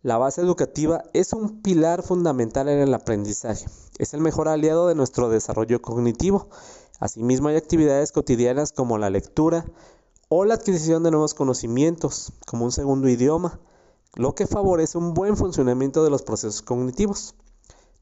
[0.03, 3.67] La base educativa es un pilar fundamental en el aprendizaje.
[3.99, 6.49] Es el mejor aliado de nuestro desarrollo cognitivo.
[6.99, 9.65] Asimismo hay actividades cotidianas como la lectura
[10.27, 13.61] o la adquisición de nuevos conocimientos, como un segundo idioma,
[14.15, 17.35] lo que favorece un buen funcionamiento de los procesos cognitivos.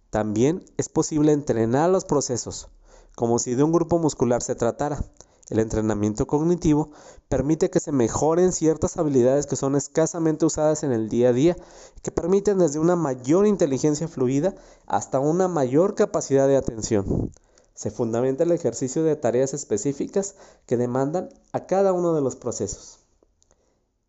[0.10, 2.69] También es posible entrenar los procesos,
[3.15, 5.06] como si de un grupo muscular se tratara.
[5.49, 6.91] El entrenamiento cognitivo
[7.27, 11.57] permite que se mejoren ciertas habilidades que son escasamente usadas en el día a día,
[12.01, 14.55] que permiten desde una mayor inteligencia fluida
[14.85, 17.31] hasta una mayor capacidad de atención.
[17.73, 20.35] Se fundamenta el ejercicio de tareas específicas
[20.65, 22.99] que demandan a cada uno de los procesos.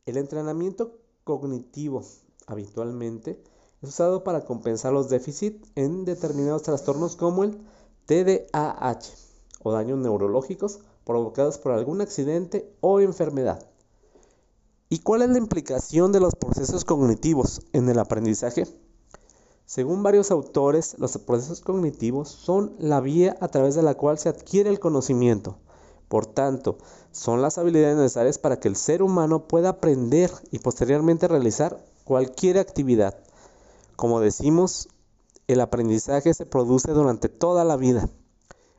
[0.05, 2.03] El entrenamiento cognitivo
[2.47, 3.43] habitualmente
[3.83, 7.59] es usado para compensar los déficits en determinados trastornos como el
[8.07, 9.01] TDAH
[9.63, 13.67] o daños neurológicos provocados por algún accidente o enfermedad.
[14.89, 18.67] ¿Y cuál es la implicación de los procesos cognitivos en el aprendizaje?
[19.65, 24.29] Según varios autores, los procesos cognitivos son la vía a través de la cual se
[24.29, 25.57] adquiere el conocimiento.
[26.09, 26.77] Por tanto,
[27.11, 32.59] son las habilidades necesarias para que el ser humano pueda aprender y posteriormente realizar cualquier
[32.59, 33.17] actividad.
[33.97, 34.89] Como decimos,
[35.47, 38.11] el aprendizaje se produce durante toda la vida.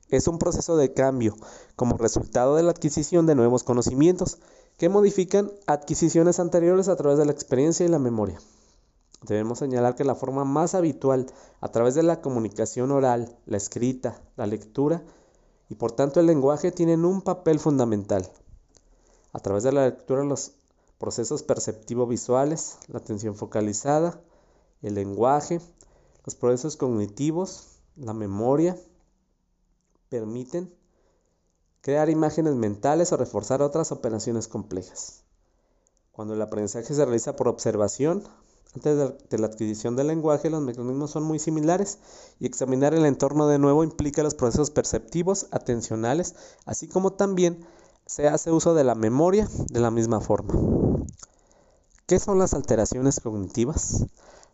[0.09, 1.35] Es un proceso de cambio
[1.75, 4.37] como resultado de la adquisición de nuevos conocimientos
[4.77, 8.39] que modifican adquisiciones anteriores a través de la experiencia y la memoria.
[9.23, 11.27] Debemos señalar que la forma más habitual
[11.61, 15.01] a través de la comunicación oral, la escrita, la lectura,
[15.69, 18.29] y por tanto el lenguaje tienen un papel fundamental.
[19.31, 20.51] A través de la lectura los
[20.99, 24.19] procesos perceptivo-visuales, la atención focalizada,
[24.81, 25.61] el lenguaje,
[26.25, 28.77] los procesos cognitivos, la memoria,
[30.13, 30.71] permiten
[31.81, 35.23] crear imágenes mentales o reforzar otras operaciones complejas.
[36.11, 38.21] Cuando el aprendizaje se realiza por observación,
[38.75, 38.95] antes
[39.27, 41.97] de la adquisición del lenguaje, los mecanismos son muy similares
[42.39, 46.35] y examinar el entorno de nuevo implica los procesos perceptivos, atencionales,
[46.65, 47.65] así como también
[48.05, 50.53] se hace uso de la memoria de la misma forma.
[52.05, 54.05] ¿Qué son las alteraciones cognitivas?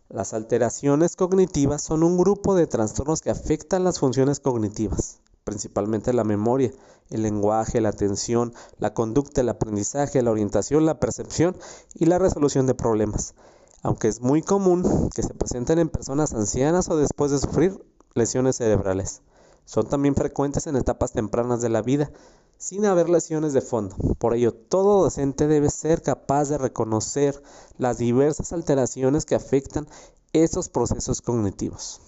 [0.08, 6.24] Las alteraciones cognitivas son un grupo de trastornos que afectan las funciones cognitivas, principalmente la
[6.24, 6.72] memoria,
[7.10, 11.56] el lenguaje, la atención, la conducta, el aprendizaje, la orientación, la percepción
[11.94, 13.34] y la resolución de problemas.
[13.82, 17.82] Aunque es muy común que se presenten en personas ancianas o después de sufrir
[18.14, 19.22] lesiones cerebrales.
[19.64, 22.10] Son también frecuentes en etapas tempranas de la vida,
[22.58, 23.96] sin haber lesiones de fondo.
[24.18, 27.42] Por ello, todo docente debe ser capaz de reconocer
[27.78, 29.86] las diversas alteraciones que afectan
[30.32, 32.00] esos procesos cognitivos.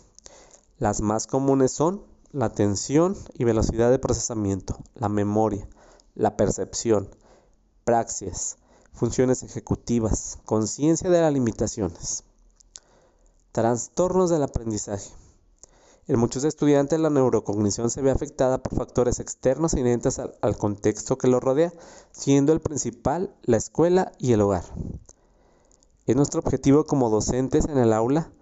[0.78, 2.02] Las más comunes son
[2.32, 5.68] la atención y velocidad de procesamiento, la memoria,
[6.14, 7.09] la percepción,
[7.84, 8.56] praxis,
[8.92, 12.24] funciones ejecutivas, conciencia de las limitaciones.
[13.52, 15.10] Trastornos del aprendizaje.
[16.09, 21.18] En muchos estudiantes la neurocognición se ve afectada por factores externos inherentes al, al, contexto
[21.18, 21.72] que lo rodea,
[22.12, 24.64] siendo el principal la escuela y el hogar.
[26.06, 28.32] Es nuestro objetivo como docentes en el aula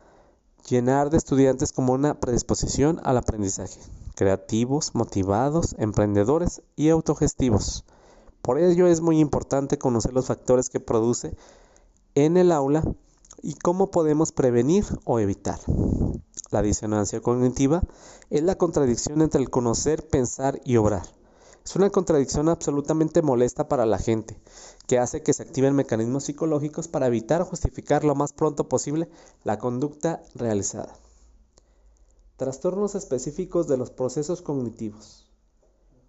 [0.70, 3.80] llenar de estudiantes como una predisposición al aprendizaje,
[4.14, 7.84] creativos, motivados, emprendedores y autogestivos.
[8.40, 11.36] Por ello es muy importante conocer los factores que produce
[12.14, 12.84] en el aula
[13.42, 15.58] y cómo podemos prevenir o evitar.
[16.50, 17.82] La disonancia cognitiva
[18.30, 21.19] es la contradicción entre el conocer, pensar y obrar.
[21.70, 24.36] Es una contradicción absolutamente molesta para la gente,
[24.88, 29.08] que hace que se activen mecanismos psicológicos para evitar o justificar lo más pronto posible
[29.44, 30.92] la conducta realizada.
[32.36, 35.30] Trastornos específicos de los procesos cognitivos.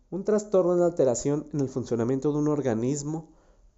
[0.09, 3.29] Un trastorno es la alteración en el funcionamiento de un organismo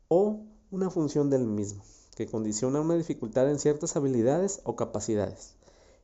[0.08, 0.40] o
[0.72, 1.84] una función del mismo
[2.16, 5.56] que condiciona una dificultad en ciertas habilidades o capacidades.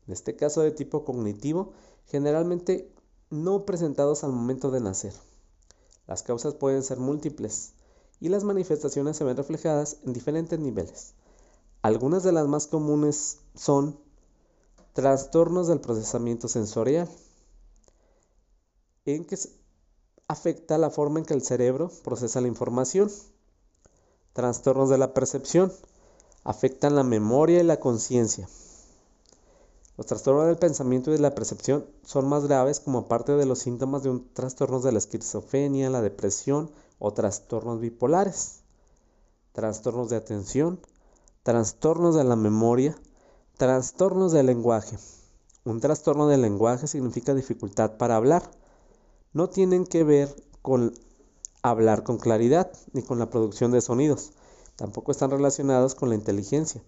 [0.07, 1.71] En este caso de tipo cognitivo,
[2.05, 2.93] generalmente
[3.29, 5.13] no presentados al momento de nacer.
[6.09, 7.73] Las causas pueden ser múltiples
[8.19, 11.13] y las manifestaciones se ven reflejadas en diferentes niveles.
[11.83, 13.95] Algunas de las más comunes son
[14.93, 17.07] trastornos del procesamiento sensorial,
[19.05, 19.37] en que
[20.27, 23.11] afecta la forma en que el cerebro procesa la información.
[24.33, 25.71] Trastornos de la percepción,
[26.43, 28.49] afectan la memoria y la conciencia.
[29.99, 33.59] Los trastornos del pensamiento y de la percepción son más graves como parte de los
[33.59, 38.61] síntomas de un trastorno de la esquizofrenia, la depresión o trastornos bipolares.
[39.51, 40.79] Trastornos de atención,
[41.43, 42.95] trastornos de la memoria,
[43.57, 44.97] trastornos del lenguaje.
[45.65, 48.49] Un trastorno del lenguaje significa dificultad para hablar.
[49.33, 50.93] No tienen que ver con
[51.61, 54.31] hablar con claridad ni con la producción de sonidos
[54.79, 56.81] Tampoco están relacionados con la inteligencia.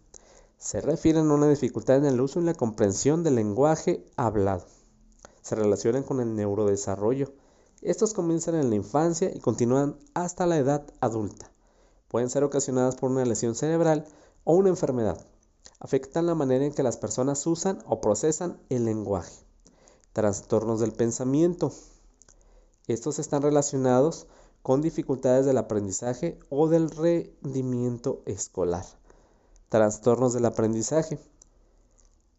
[0.61, 4.63] Se refieren a una dificultad en el uso y la comprensión del lenguaje hablado.
[5.41, 7.33] Se relacionan con el neurodesarrollo.
[7.81, 11.51] Estos comienzan en la infancia y continúan hasta la edad adulta.
[12.09, 14.05] Pueden ser ocasionadas por una lesión cerebral
[14.43, 15.25] o una enfermedad.
[15.79, 19.33] Afectan la manera en que las personas usan o procesan el lenguaje.
[20.13, 21.73] Trastornos del pensamiento.
[22.85, 24.27] Estos están relacionados
[24.61, 28.85] con dificultades del aprendizaje o del rendimiento escolar.
[29.71, 31.17] Trastornos del aprendizaje.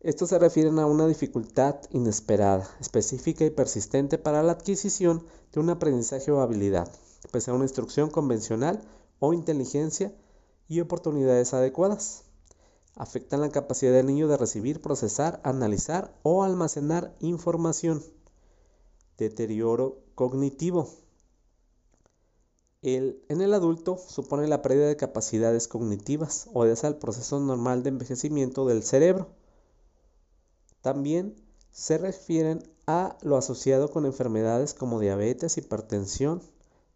[0.01, 5.71] Estos se refieren a una dificultad inesperada, específica y persistente para la adquisición de un
[5.71, 6.93] aprendizaje o habilidad,
[7.31, 8.83] pese a una instrucción convencional
[9.19, 10.15] o inteligencia
[10.69, 12.25] y oportunidades adecuadas.
[12.97, 18.05] Afectan la capacidad del niño de recibir, procesar, analizar o almacenar información.
[19.17, 21.02] Deterioro cognitivo
[22.83, 27.91] en el adulto supone la pérdida de capacidades cognitivas, o obedece al proceso normal de
[27.91, 29.29] envejecimiento del cerebro.
[30.81, 31.37] También
[31.71, 36.43] se refieren a lo asociado con enfermedades como diabetes, hipertensión,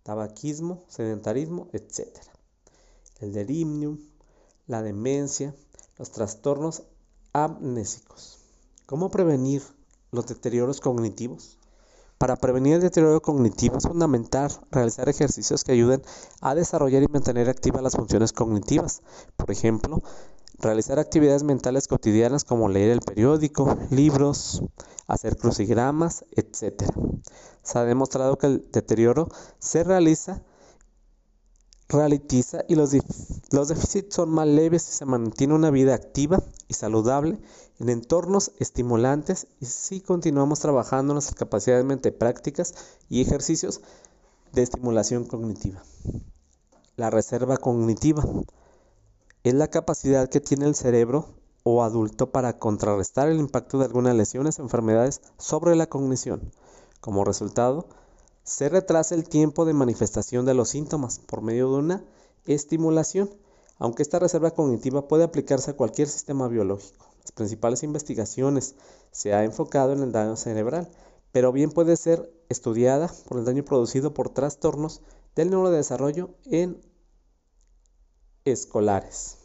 [0.03, 2.09] tabaquismo, sedentarismo, etc.
[3.21, 3.99] El delirium,
[4.67, 5.55] la demencia,
[5.99, 6.83] los trastornos
[7.33, 8.39] amnésicos.
[8.87, 9.63] ¿Cómo prevenir
[10.11, 11.59] los deterioros cognitivos?
[12.19, 16.03] Para prevenir el deterioro cognitivo es fundamental realizar ejercicios que ayuden
[16.41, 19.03] a desarrollar y mantener activas las funciones cognitivas.
[19.37, 20.03] Por ejemplo,
[20.59, 24.63] realizar actividades mentales cotidianas como leer el periódico, libros,
[25.07, 26.85] hacer crucigramas, etc.
[27.63, 29.29] Se ha demostrado que el deterioro
[29.59, 30.43] se realiza
[31.89, 32.93] ralentiza y los,
[33.53, 37.39] los déficits son más leves si se mantiene una vida activa y saludable
[37.79, 42.75] en entornos estimulantes y si continuamos trabajando nuestras capacidades mente prácticas
[43.09, 43.81] y ejercicios
[44.53, 45.83] de estimulación cognitiva.
[46.97, 48.25] La reserva cognitiva
[49.45, 51.27] es la capacidad que tiene el cerebro
[51.63, 56.53] o adulto para contrarrestar el impacto de algunas lesiones o enfermedades sobre la cognición.
[57.01, 57.87] Como resultado,
[58.47, 62.05] se retrasa el tiempo de manifestación de los síntomas por medio de una
[62.47, 63.29] estimulación,
[63.77, 67.07] aunque esta reserva cognitiva puede aplicarse a cualquier sistema biológico.
[67.23, 68.77] Las principales investigaciones
[69.11, 70.89] se ha enfocado en el daño cerebral,
[71.33, 75.03] pero bien puede ser estudiada por el daño producido por trastornos
[75.35, 76.81] del neurodesarrollo en
[78.45, 79.39] escolares.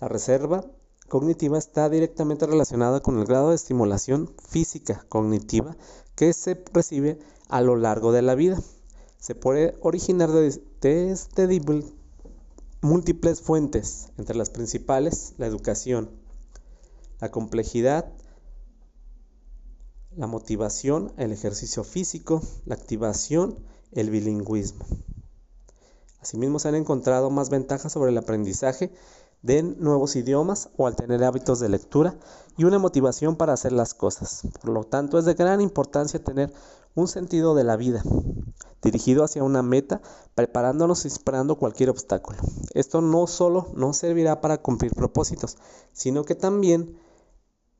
[0.00, 0.64] La reserva
[1.08, 5.76] cognitiva está directamente relacionada con el grado de estimulación física cognitiva
[6.14, 7.18] que se recibe
[7.48, 8.58] a lo largo de la vida.
[9.18, 11.60] Se puede originar desde
[12.80, 16.10] múltiples fuentes, entre las principales la educación,
[17.20, 18.12] la complejidad,
[20.16, 23.58] la motivación, el ejercicio físico, la activación,
[23.92, 24.84] el bilingüismo.
[26.20, 28.92] Asimismo, se han encontrado más ventajas sobre el aprendizaje
[29.42, 32.16] de nuevos idiomas o al tener hábitos de lectura
[32.56, 34.42] y una motivación para hacer las cosas.
[34.60, 36.52] Por lo tanto, es de gran importancia tener
[36.94, 38.02] un sentido de la vida
[38.82, 40.00] dirigido hacia una meta,
[40.34, 42.38] preparándonos y esperando cualquier obstáculo.
[42.74, 45.58] Esto no solo no servirá para cumplir propósitos,
[45.92, 46.96] sino que también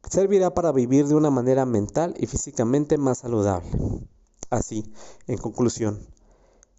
[0.09, 3.71] servirá para vivir de una manera mental y físicamente más saludable.
[4.51, 4.93] Así,
[5.27, 6.01] en conclusión,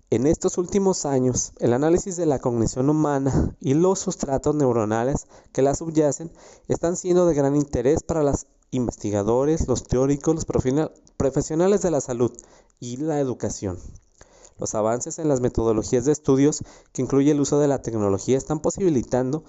[0.09, 5.61] en estos últimos años, el análisis de la cognición humana y los sustratos neuronales que
[5.61, 6.31] la subyacen
[6.67, 10.45] están siendo de gran interés para los investigadores, los teóricos, los
[11.17, 12.31] profesionales de la salud
[12.79, 13.79] y la educación.
[14.57, 18.59] Los avances en las metodologías de estudios que incluye el uso de la tecnología están
[18.59, 19.43] posibilitando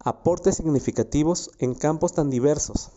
[0.00, 2.90] aportes significativos en campos tan diversos.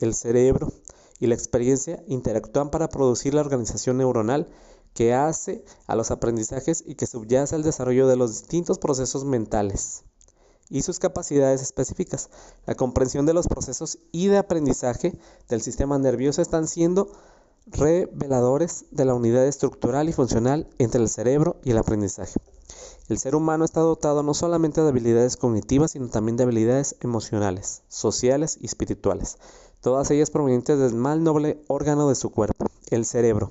[0.00, 0.72] El cerebro
[1.18, 4.48] y la experiencia interactúan para producir la organización neuronal
[4.94, 10.04] que hace a los aprendizajes y que subyace al desarrollo de los distintos procesos mentales
[10.70, 12.30] y sus capacidades específicas.
[12.64, 15.18] La comprensión de los procesos y de aprendizaje
[15.48, 17.10] del sistema nervioso están siendo
[17.66, 22.40] reveladores de la unidad estructural y funcional entre el cerebro y el aprendizaje.
[23.08, 27.82] El ser humano está dotado no solamente de habilidades cognitivas, sino también de habilidades emocionales,
[27.88, 29.36] sociales y espirituales,
[29.80, 33.50] todas ellas provenientes del más noble órgano de su cuerpo, el cerebro.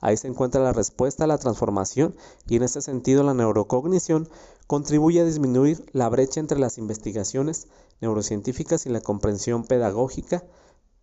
[0.00, 2.14] Ahí se encuentra la respuesta a la transformación
[2.48, 4.28] y en este sentido la neurocognición
[4.66, 7.68] contribuye a disminuir la brecha entre las investigaciones
[8.00, 10.44] neurocientíficas y la comprensión pedagógica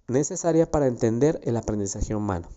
[0.07, 2.49] necesaria para entender el aprendizaje humano.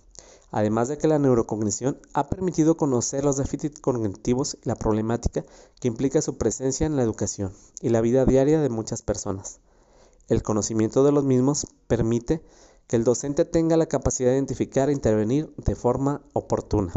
[0.50, 5.44] Además de que la neurocognición ha permitido conocer los déficits cognitivos y la problemática
[5.80, 9.60] que implica su presencia en la educación y la vida diaria de muchas personas.
[10.28, 12.42] El conocimiento de los mismos permite
[12.86, 16.92] que el docente tenga la capacidad de identificar e intervenir de forma oportuna.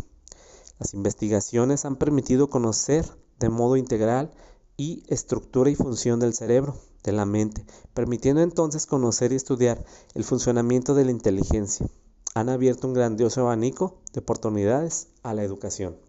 [0.79, 3.05] Las investigaciones han permitido conocer
[3.39, 4.31] de modo integral
[4.77, 9.83] y estructura y función del cerebro, de la mente, permitiendo entonces conocer y estudiar
[10.13, 11.87] el funcionamiento de la inteligencia.
[12.35, 16.08] Han abierto un grandioso abanico de oportunidades a la educación.